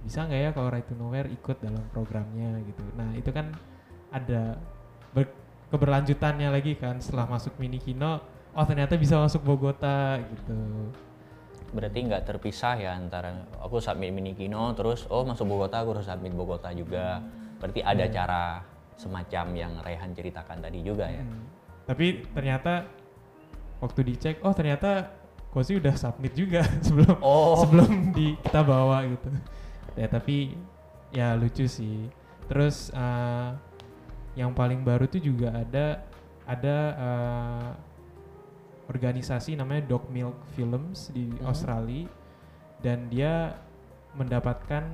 bisa 0.00 0.24
nggak 0.24 0.40
ya 0.40 0.50
kalau 0.56 0.72
Right 0.72 0.88
to 0.88 0.96
Nowhere 0.96 1.28
ikut 1.28 1.60
dalam 1.60 1.84
programnya 1.92 2.56
gitu. 2.64 2.82
Nah 2.96 3.12
itu 3.12 3.28
kan 3.30 3.52
ada 4.12 4.60
ber- 5.10 5.34
keberlanjutannya 5.68 6.52
lagi 6.52 6.76
kan 6.76 7.00
setelah 7.00 7.26
masuk 7.26 7.56
Minikino, 7.56 8.20
oh 8.52 8.64
ternyata 8.64 8.94
bisa 8.94 9.16
masuk 9.16 9.40
Bogota 9.42 10.20
gitu. 10.20 10.92
Berarti 11.72 12.04
nggak 12.04 12.28
terpisah 12.28 12.76
ya 12.76 12.92
antara 12.92 13.32
aku 13.56 13.80
submit 13.80 14.12
mini 14.12 14.36
kino 14.36 14.76
terus 14.76 15.08
oh 15.08 15.24
masuk 15.24 15.48
Bogota 15.48 15.80
aku 15.80 15.96
harus 15.96 16.04
submit 16.04 16.36
Bogota 16.36 16.68
juga. 16.70 17.24
Berarti 17.56 17.80
ada 17.80 18.04
cara 18.12 18.42
semacam 19.00 19.46
yang 19.56 19.72
Rehan 19.80 20.12
ceritakan 20.12 20.60
tadi 20.60 20.84
juga 20.84 21.08
ya. 21.08 21.24
Hmm. 21.24 21.48
Tapi 21.88 22.28
ternyata 22.28 22.84
waktu 23.80 24.00
dicek, 24.04 24.44
oh 24.44 24.52
ternyata 24.52 25.08
Kosi 25.48 25.76
udah 25.76 25.96
submit 25.96 26.32
juga 26.32 26.60
sebelum 26.84 27.16
Oh. 27.24 27.56
sebelum 27.60 28.12
di 28.12 28.36
kita 28.36 28.60
bawa 28.60 29.08
gitu. 29.08 29.28
Ya 29.96 30.08
tapi 30.08 30.52
ya 31.08 31.32
lucu 31.36 31.64
sih. 31.64 32.08
Terus 32.52 32.92
eh, 32.92 33.48
yang 34.32 34.52
paling 34.52 34.80
baru 34.80 35.04
tuh 35.06 35.20
juga 35.20 35.52
ada 35.52 36.00
ada 36.48 36.76
eh, 36.96 37.68
organisasi 38.88 39.54
namanya 39.56 39.86
Dog 39.86 40.10
Milk 40.10 40.36
Films 40.52 41.12
di 41.14 41.30
Mhm. 41.30 41.46
Australia 41.46 42.08
dan 42.82 43.06
dia 43.08 43.56
mendapatkan 44.18 44.84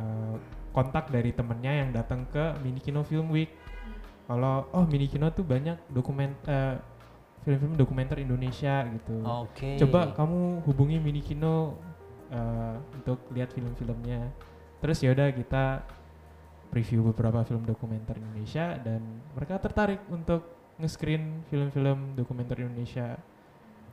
eh, 0.00 0.36
kontak 0.70 1.10
dari 1.10 1.34
temennya 1.34 1.82
yang 1.82 1.90
datang 1.90 2.24
ke 2.30 2.56
Minikino 2.62 3.02
Film 3.02 3.28
Week. 3.28 3.50
Kalau 4.30 4.70
oh 4.70 4.86
Minikino 4.86 5.28
tuh 5.34 5.42
banyak 5.42 5.76
dokumen 5.90 6.32
eh, 6.46 6.78
film-film 7.42 7.74
dokumenter 7.74 8.20
Indonesia 8.20 8.84
gitu. 8.86 9.16
Oke. 9.24 9.80
Coba 9.80 10.12
kamu 10.12 10.60
hubungi 10.68 11.00
Minikino 11.00 11.80
uh, 12.28 12.76
untuk 12.92 13.16
lihat 13.32 13.56
film-filmnya. 13.56 14.28
Terus 14.80 15.00
yaudah 15.00 15.32
kita 15.32 15.84
preview 16.70 17.02
beberapa 17.10 17.42
film 17.42 17.66
dokumenter 17.66 18.16
Indonesia 18.16 18.78
dan 18.78 19.02
mereka 19.34 19.58
tertarik 19.58 20.06
untuk 20.08 20.72
nge-screen 20.78 21.44
film-film 21.50 22.14
dokumenter 22.14 22.62
Indonesia. 22.62 23.18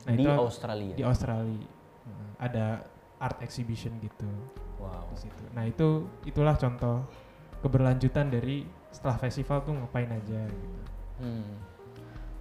Nah, 0.06 0.14
di 0.14 0.24
itu 0.24 0.30
Australia. 0.30 0.94
di 0.94 1.04
Australia 1.04 1.76
Uh, 2.08 2.32
ada 2.40 2.80
art 3.20 3.44
exhibition 3.44 3.92
gitu 4.00 4.24
wow. 4.80 5.04
di 5.12 5.28
situ. 5.28 5.44
Nah 5.52 5.68
itu 5.68 6.08
itulah 6.24 6.56
contoh 6.56 7.04
keberlanjutan 7.60 8.32
dari 8.32 8.64
setelah 8.88 9.20
festival 9.20 9.60
tuh 9.60 9.76
ngapain 9.76 10.08
aja 10.08 10.48
gitu. 10.48 10.80
Hmm. 11.20 11.52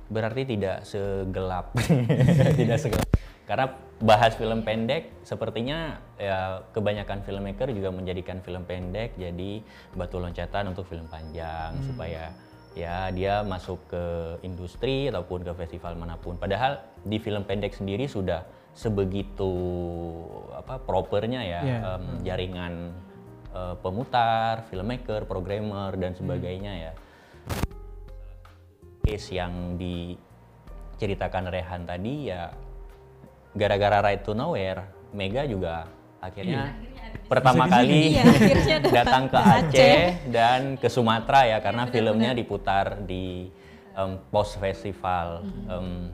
Berarti 0.08 0.48
tidak 0.48 0.88
segelap, 0.88 1.76
tidak 2.64 2.80
segelap 2.80 3.17
karena 3.48 3.72
bahas 4.04 4.36
film 4.36 4.62
pendek 4.62 5.10
sepertinya 5.24 6.04
ya 6.20 6.62
kebanyakan 6.76 7.24
filmmaker 7.24 7.72
juga 7.72 7.96
menjadikan 7.96 8.44
film 8.44 8.68
pendek 8.68 9.16
jadi 9.16 9.64
batu 9.96 10.20
loncatan 10.20 10.76
untuk 10.76 10.84
film 10.86 11.08
panjang 11.08 11.74
supaya 11.82 12.36
ya 12.78 13.10
dia 13.10 13.42
masuk 13.42 13.82
ke 13.90 14.04
industri 14.46 15.10
ataupun 15.10 15.42
ke 15.42 15.52
festival 15.58 15.98
mana 15.98 16.14
pun. 16.20 16.38
Padahal 16.38 16.78
di 17.02 17.18
film 17.18 17.42
pendek 17.42 17.74
sendiri 17.74 18.06
sudah 18.06 18.46
sebegitu 18.78 19.50
apa 20.54 20.78
propernya 20.78 21.42
ya 21.42 21.62
Iya. 21.66 21.80
em, 21.98 22.04
jaringan 22.22 22.74
eh, 23.50 23.76
pemutar, 23.82 24.70
filmmaker, 24.70 25.26
programmer 25.26 25.98
dan 25.98 26.14
sebagainya 26.14 26.74
ya. 26.78 26.94
Case 29.02 29.34
yang 29.34 29.80
diceritakan 29.82 31.50
Rehan 31.50 31.90
tadi 31.90 32.30
ya 32.30 32.54
gara-gara 33.58 34.00
Right 34.06 34.22
to 34.22 34.38
Nowhere, 34.38 34.86
Mega 35.12 35.44
juga 35.50 35.90
akhirnya 36.18 36.74
pertama 37.28 37.68
Bisa 37.68 37.74
kali 37.78 38.02
Iya, 38.16 38.24
akhirnya 38.24 38.78
datang 39.04 39.24
ke 39.28 39.38
Aceh 39.38 40.04
dan 40.32 40.62
ke 40.80 40.88
Sumatera 40.88 41.42
ya 41.46 41.58
karena 41.60 41.84
filmnya 41.92 42.32
diputar 42.32 43.04
di 43.04 43.52
em, 43.98 44.12
post 44.32 44.62
festival. 44.62 45.44
Em, 45.68 46.14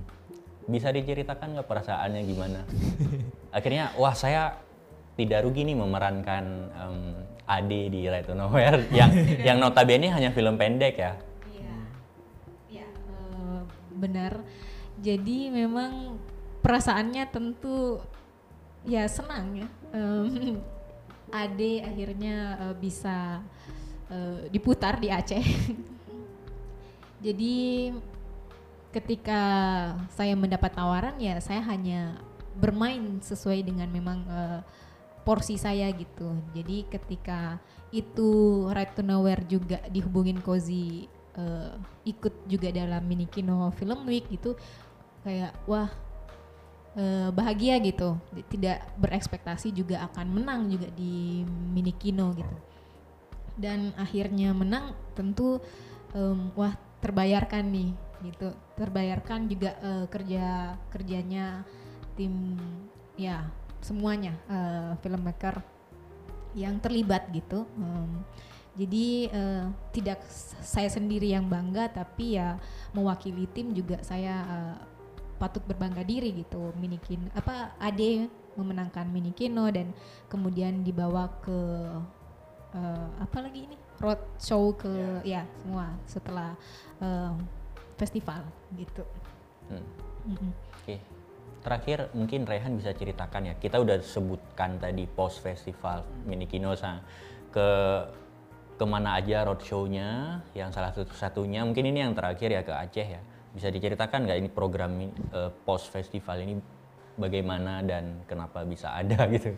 bisa 0.64 0.90
diceritakan 0.96 1.60
nggak 1.60 1.68
perasaannya 1.68 2.22
gimana? 2.24 2.64
Akhirnya 3.58 3.92
wah 4.00 4.16
saya 4.16 4.64
tidak 5.20 5.44
rugi 5.44 5.68
nih 5.68 5.76
memerankan 5.78 6.46
em, 6.72 6.98
Ade 7.44 7.92
di 7.92 8.08
Right 8.08 8.26
to 8.26 8.34
Nowhere 8.34 8.88
yang 9.00 9.12
yang 9.44 9.58
notabene 9.60 10.10
hanya 10.10 10.32
film 10.32 10.56
pendek 10.56 10.96
ya. 10.98 11.14
Iya, 11.52 11.76
iya 12.72 12.88
eh, 12.90 13.62
benar. 14.00 14.42
Jadi 15.04 15.52
memang 15.52 16.16
perasaannya 16.64 17.24
tentu 17.28 18.00
ya 18.88 19.04
senang 19.12 19.68
ya. 19.68 19.68
Em, 19.92 20.58
Ade 21.34 21.82
akhirnya 21.82 22.36
eh, 22.62 22.76
bisa 22.78 23.44
eh, 24.08 24.48
diputar 24.48 24.98
di 24.98 25.12
Aceh. 25.12 25.44
Jadi 27.26 27.90
ketika 28.94 29.42
saya 30.14 30.38
mendapat 30.38 30.70
tawaran 30.78 31.18
ya 31.18 31.42
saya 31.42 31.66
hanya 31.66 32.22
bermain 32.54 33.18
sesuai 33.20 33.66
dengan 33.66 33.90
memang 33.90 34.24
eh, 34.30 34.62
porsi 35.28 35.60
saya 35.60 35.90
gitu. 35.92 36.38
Jadi 36.54 36.88
ketika 36.88 37.58
itu 37.90 38.30
Right 38.70 38.94
to 38.94 39.02
Nowhere 39.02 39.44
juga 39.48 39.82
dihubungin 39.90 40.38
Kozi 40.40 41.10
eh, 41.34 41.74
ikut 42.06 42.46
juga 42.46 42.70
dalam 42.70 43.02
Mini 43.10 43.26
Kino 43.26 43.74
Film 43.74 44.06
Week 44.06 44.30
gitu 44.30 44.54
kayak 45.24 45.56
wah 45.66 45.88
eh, 46.98 47.30
bahagia 47.34 47.78
gitu. 47.82 48.18
Tidak 48.50 48.98
berekspektasi 49.00 49.74
juga 49.74 50.06
akan 50.12 50.28
menang 50.30 50.70
juga 50.70 50.90
di 50.94 51.46
Mini 51.48 51.94
Kino 51.96 52.34
gitu. 52.34 52.56
Dan 53.54 53.94
akhirnya 53.98 54.50
menang 54.54 54.98
tentu 55.14 55.62
em, 56.14 56.50
wah 56.58 56.74
terbayarkan 57.02 57.64
nih 57.70 57.92
gitu. 58.32 58.50
Terbayarkan 58.78 59.50
juga 59.50 59.78
eh, 59.82 60.06
kerja 60.10 60.78
kerjanya 60.90 61.62
tim 62.18 62.58
ya 63.18 63.46
semuanya 63.82 64.34
eh, 64.50 64.92
filmmaker 65.02 65.62
yang 66.58 66.78
terlibat 66.82 67.30
gitu. 67.34 67.66
Em, 67.78 68.26
jadi 68.74 69.30
eh, 69.30 69.66
tidak 69.94 70.26
saya 70.66 70.90
sendiri 70.90 71.30
yang 71.30 71.46
bangga 71.46 71.94
tapi 71.94 72.42
ya 72.42 72.58
mewakili 72.90 73.46
tim 73.54 73.70
juga 73.70 74.02
saya 74.02 74.36
eh, 74.42 74.78
patut 75.44 75.60
berbangga 75.68 76.08
diri 76.08 76.32
gitu. 76.32 76.72
Minikin 76.80 77.28
apa 77.36 77.76
Ade 77.84 78.32
memenangkan 78.56 79.12
Mini 79.12 79.36
Kino 79.36 79.68
dan 79.68 79.92
kemudian 80.32 80.88
dibawa 80.88 81.28
ke 81.44 81.60
eh, 82.72 83.08
apa 83.20 83.38
lagi 83.44 83.68
ini 83.68 83.76
road 84.00 84.24
show 84.40 84.72
ke 84.72 85.20
ya 85.28 85.44
semua 85.60 85.92
setelah 86.08 86.56
eh, 87.04 87.36
festival 88.00 88.48
gitu. 88.80 89.04
Hmm. 89.68 89.84
Mm-mm. 90.32 90.52
Oke. 90.80 90.96
Terakhir 91.64 92.12
mungkin 92.16 92.44
Rehan 92.48 92.80
bisa 92.80 92.96
ceritakan 92.96 93.52
ya. 93.52 93.54
Kita 93.60 93.80
udah 93.84 94.00
sebutkan 94.00 94.80
tadi 94.80 95.04
post 95.08 95.44
festival 95.44 96.08
Mini 96.24 96.48
Kino 96.48 96.72
sa- 96.80 97.04
ke 97.52 97.68
ke 98.74 98.86
mana 98.90 99.22
aja 99.22 99.46
roadshow-nya 99.46 100.42
yang 100.58 100.74
salah 100.74 100.90
satu 100.90 101.14
satunya 101.14 101.62
mungkin 101.62 101.86
ini 101.86 102.02
yang 102.02 102.18
terakhir 102.18 102.50
ya 102.50 102.62
ke 102.66 102.74
Aceh 102.74 103.08
ya. 103.08 103.22
Bisa 103.54 103.70
diceritakan 103.70 104.26
nggak 104.26 104.40
ini 104.42 104.50
program 104.50 104.92
eh, 105.00 105.52
post 105.64 105.94
festival 105.94 106.42
ini 106.42 106.58
bagaimana 107.18 107.86
dan 107.86 108.26
kenapa 108.26 108.66
bisa 108.66 108.94
ada 108.94 109.26
gitu? 109.34 109.54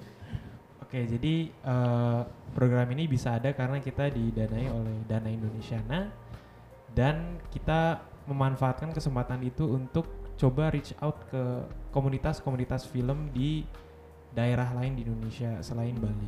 Oke, 0.83 1.07
jadi 1.07 1.49
eh, 1.49 2.21
program 2.53 2.87
ini 2.91 3.07
bisa 3.07 3.39
ada 3.39 3.55
karena 3.55 3.79
kita 3.79 4.11
didanai 4.11 4.67
oleh 4.69 4.95
Dana 5.07 5.31
Indonesiana 5.31 6.11
dan 6.95 7.39
kita 7.51 8.03
memanfaatkan 8.25 8.95
kesempatan 8.95 9.43
itu 9.45 9.67
untuk 9.67 10.07
coba 10.35 10.71
reach 10.71 10.91
out 10.99 11.15
ke 11.31 11.43
komunitas-komunitas 11.95 12.87
film 12.91 13.31
di 13.31 13.63
daerah 14.35 14.75
lain 14.75 14.99
di 14.99 15.07
Indonesia 15.07 15.63
selain 15.63 15.95
Bali. 15.95 16.27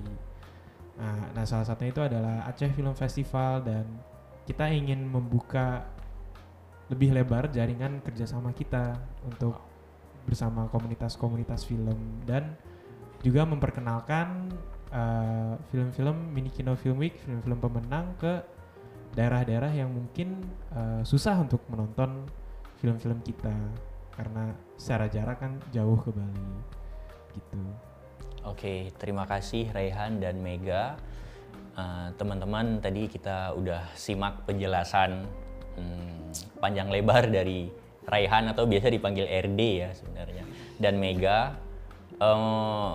Nah, 0.98 1.36
nah 1.36 1.44
salah 1.44 1.68
satunya 1.68 1.92
itu 1.92 2.02
adalah 2.02 2.48
Aceh 2.48 2.72
Film 2.72 2.96
Festival 2.96 3.62
dan 3.68 3.86
kita 4.48 4.72
ingin 4.72 5.04
membuka 5.04 5.84
lebih 6.88 7.12
lebar 7.12 7.52
jaringan 7.52 8.00
kerjasama 8.00 8.56
kita 8.56 8.96
untuk 9.28 9.60
bersama 10.28 10.68
komunitas-komunitas 10.72 11.68
film 11.68 12.24
dan 12.28 12.56
juga 13.24 13.48
memperkenalkan 13.48 14.52
uh, 14.92 15.56
film-film 15.72 16.32
mini 16.32 16.52
kino 16.52 16.76
film 16.76 17.00
week, 17.00 17.20
film-film 17.24 17.60
pemenang 17.60 18.16
ke 18.20 18.44
daerah-daerah 19.16 19.72
yang 19.74 19.90
mungkin 19.90 20.44
uh, 20.76 21.02
susah 21.02 21.40
untuk 21.42 21.64
menonton 21.72 22.28
film-film 22.78 23.20
kita 23.26 23.56
karena 24.14 24.54
secara 24.78 25.10
jarak 25.10 25.38
kan 25.42 25.58
jauh 25.74 25.98
ke 25.98 26.10
Bali 26.14 26.50
gitu. 27.38 27.62
Oke, 28.48 28.96
terima 28.96 29.28
kasih 29.28 29.70
Rehan 29.76 30.24
dan 30.24 30.40
Mega. 30.40 30.96
Eh, 31.78 32.10
Teman-teman, 32.18 32.82
tadi 32.82 33.06
kita 33.06 33.54
udah 33.54 33.94
simak 33.94 34.42
penjelasan 34.50 35.30
hmm, 35.78 36.58
panjang 36.60 36.90
lebar 36.90 37.30
dari 37.30 37.70
Raihan 38.08 38.50
atau 38.52 38.66
biasa 38.66 38.88
dipanggil 38.90 39.28
RD 39.28 39.62
ya 39.62 39.90
sebenarnya 39.94 40.44
dan 40.82 40.96
Mega. 40.98 41.58
Eh, 42.18 42.92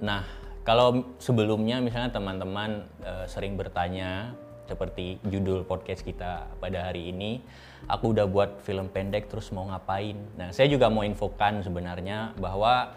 nah, 0.00 0.22
kalau 0.62 1.04
sebelumnya 1.18 1.82
misalnya 1.82 2.10
teman-teman 2.14 2.86
eh, 3.02 3.26
sering 3.26 3.58
bertanya 3.58 4.34
seperti 4.70 5.18
judul 5.26 5.66
podcast 5.66 6.06
kita 6.06 6.46
pada 6.62 6.90
hari 6.90 7.10
ini, 7.10 7.42
aku 7.90 8.14
udah 8.14 8.30
buat 8.30 8.62
film 8.62 8.86
pendek 8.86 9.26
terus 9.26 9.50
mau 9.50 9.66
ngapain? 9.66 10.14
Nah, 10.38 10.54
saya 10.54 10.70
juga 10.70 10.86
mau 10.86 11.02
infokan 11.02 11.66
sebenarnya 11.66 12.38
bahwa 12.38 12.94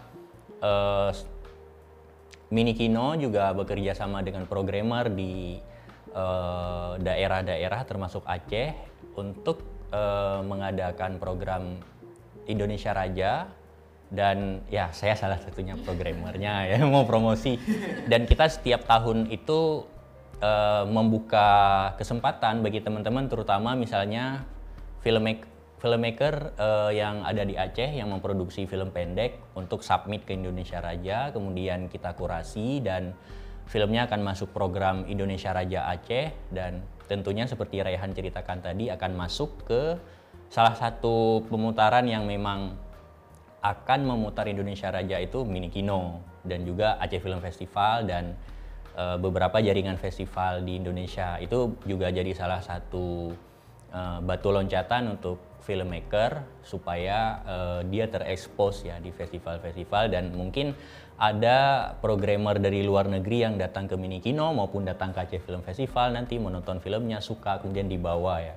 eh, 0.62 1.10
Mini 2.54 2.78
Kino 2.78 3.18
juga 3.18 3.50
bekerja 3.50 3.98
sama 3.98 4.22
dengan 4.22 4.46
programmer 4.46 5.10
di 5.10 5.58
eh, 6.14 6.92
daerah-daerah 7.02 7.82
termasuk 7.84 8.22
Aceh 8.24 8.72
untuk 9.18 9.60
eh, 9.90 10.40
mengadakan 10.46 11.18
program 11.18 11.82
Indonesia 12.46 12.94
Raja. 12.94 13.50
Dan 14.14 14.62
ya 14.70 14.94
saya 14.94 15.18
salah 15.18 15.42
satunya 15.42 15.74
programmernya 15.74 16.64
ya 16.70 16.78
mau 16.86 17.02
promosi. 17.02 17.58
Dan 18.06 18.30
kita 18.30 18.46
setiap 18.46 18.86
tahun 18.86 19.26
itu 19.34 19.82
eh, 20.38 20.84
membuka 20.86 21.50
kesempatan 21.98 22.62
bagi 22.62 22.78
teman-teman 22.78 23.26
terutama 23.26 23.74
misalnya 23.74 24.46
filmmaker 25.02 25.54
filmmaker 25.84 26.56
eh, 26.56 26.96
yang 26.96 27.20
ada 27.28 27.44
di 27.44 27.60
Aceh 27.60 27.92
yang 27.92 28.08
memproduksi 28.08 28.64
film 28.64 28.88
pendek 28.88 29.52
untuk 29.52 29.84
submit 29.84 30.24
ke 30.24 30.32
Indonesia 30.32 30.80
Raja, 30.80 31.28
kemudian 31.28 31.92
kita 31.92 32.16
kurasi 32.16 32.80
dan 32.80 33.12
filmnya 33.66 34.06
akan 34.06 34.20
masuk 34.22 34.52
program 34.52 35.08
Indonesia 35.08 35.50
Raja 35.50 35.88
Aceh 35.88 36.32
dan 36.52 36.84
tentunya 37.08 37.44
seperti 37.44 37.80
Raihan 37.84 38.12
ceritakan 38.12 38.64
tadi 38.64 38.88
akan 38.88 39.12
masuk 39.16 39.68
ke 39.68 39.82
salah 40.48 40.76
satu 40.76 41.44
pemutaran 41.48 42.04
yang 42.06 42.24
memang 42.24 42.76
akan 43.64 44.00
memutar 44.04 44.44
Indonesia 44.44 44.92
Raja 44.92 45.16
itu 45.16 45.40
Mini 45.48 45.72
Kino 45.72 46.20
dan 46.44 46.68
juga 46.68 47.00
Aceh 47.00 47.20
Film 47.20 47.40
Festival 47.40 48.04
dan 48.04 48.36
eh, 48.92 49.16
beberapa 49.16 49.56
jaringan 49.64 49.96
festival 49.96 50.60
di 50.62 50.76
Indonesia. 50.76 51.40
Itu 51.40 51.80
juga 51.88 52.12
jadi 52.12 52.28
salah 52.36 52.60
satu 52.60 53.32
eh, 53.88 54.18
batu 54.20 54.52
loncatan 54.52 55.16
untuk 55.16 55.40
filmmaker 55.64 56.44
supaya 56.60 57.40
eh, 57.48 57.80
dia 57.88 58.04
terekspos 58.12 58.84
ya 58.84 59.00
di 59.00 59.08
festival-festival 59.08 60.12
dan 60.12 60.36
mungkin 60.36 60.76
ada 61.14 61.90
programmer 62.02 62.58
dari 62.58 62.82
luar 62.82 63.06
negeri 63.06 63.46
yang 63.46 63.54
datang 63.54 63.86
ke 63.86 63.94
Mini 63.94 64.18
Kino 64.18 64.50
maupun 64.50 64.82
datang 64.82 65.14
ke 65.14 65.22
Aceh 65.22 65.42
Film 65.46 65.62
Festival 65.62 66.10
nanti 66.10 66.42
menonton 66.42 66.82
filmnya 66.82 67.22
suka 67.22 67.62
kemudian 67.62 67.86
dibawa 67.86 68.42
ya. 68.42 68.56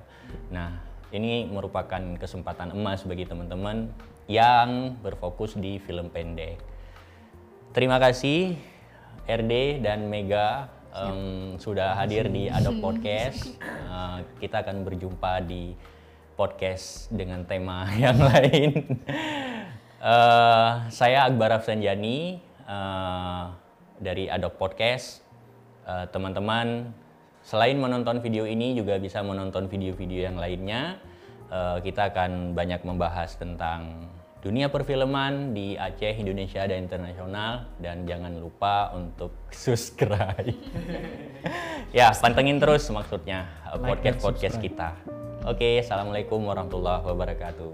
Nah, 0.50 0.82
ini 1.14 1.46
merupakan 1.46 2.02
kesempatan 2.18 2.74
emas 2.74 3.06
bagi 3.06 3.24
teman-teman 3.24 3.88
yang 4.26 4.98
berfokus 5.00 5.54
di 5.54 5.78
film 5.78 6.10
pendek. 6.10 6.58
Terima 7.72 8.02
kasih 8.02 8.58
RD 9.24 9.84
dan 9.84 10.10
Mega 10.10 10.66
em, 10.92 11.56
sudah 11.62 11.94
hadir 11.94 12.26
di 12.28 12.50
Adopt 12.50 12.80
Podcast. 12.82 13.54
Eh, 13.62 14.18
kita 14.42 14.66
akan 14.66 14.82
berjumpa 14.82 15.46
di 15.46 15.78
podcast 16.34 17.06
dengan 17.14 17.46
tema 17.46 17.86
yang 18.02 18.18
lain. 18.18 18.98
Eh, 19.98 20.70
saya 20.92 21.26
Akbar 21.26 21.56
Afsanjani 21.56 22.47
eh, 22.68 23.44
dari 23.98 24.28
Adopt 24.28 24.60
Podcast. 24.60 25.24
Eh, 25.88 26.06
teman-teman, 26.12 26.92
selain 27.40 27.80
menonton 27.80 28.20
video 28.20 28.44
ini 28.44 28.76
juga 28.76 29.00
bisa 29.00 29.24
menonton 29.24 29.66
video-video 29.66 30.28
yang 30.28 30.36
lainnya. 30.36 31.00
Eh, 31.48 31.78
kita 31.80 32.12
akan 32.12 32.52
banyak 32.52 32.84
membahas 32.84 33.40
tentang 33.40 34.12
dunia 34.38 34.70
perfilman 34.70 35.56
di 35.56 35.74
Aceh, 35.74 36.14
Indonesia, 36.20 36.62
dan 36.68 36.84
internasional. 36.84 37.66
Dan 37.80 38.04
jangan 38.04 38.36
lupa 38.36 38.92
untuk 38.92 39.32
subscribe. 39.64 40.52
ya, 41.96 42.12
pantengin 42.20 42.60
terus 42.60 42.84
maksudnya 42.92 43.48
Like 43.72 43.96
podcast-podcast 43.96 44.60
subscribe. 44.60 44.76
kita. 44.76 44.90
Oke, 45.48 45.80
assalamualaikum 45.80 46.44
warahmatullahi 46.44 47.00
wabarakatuh. 47.08 47.72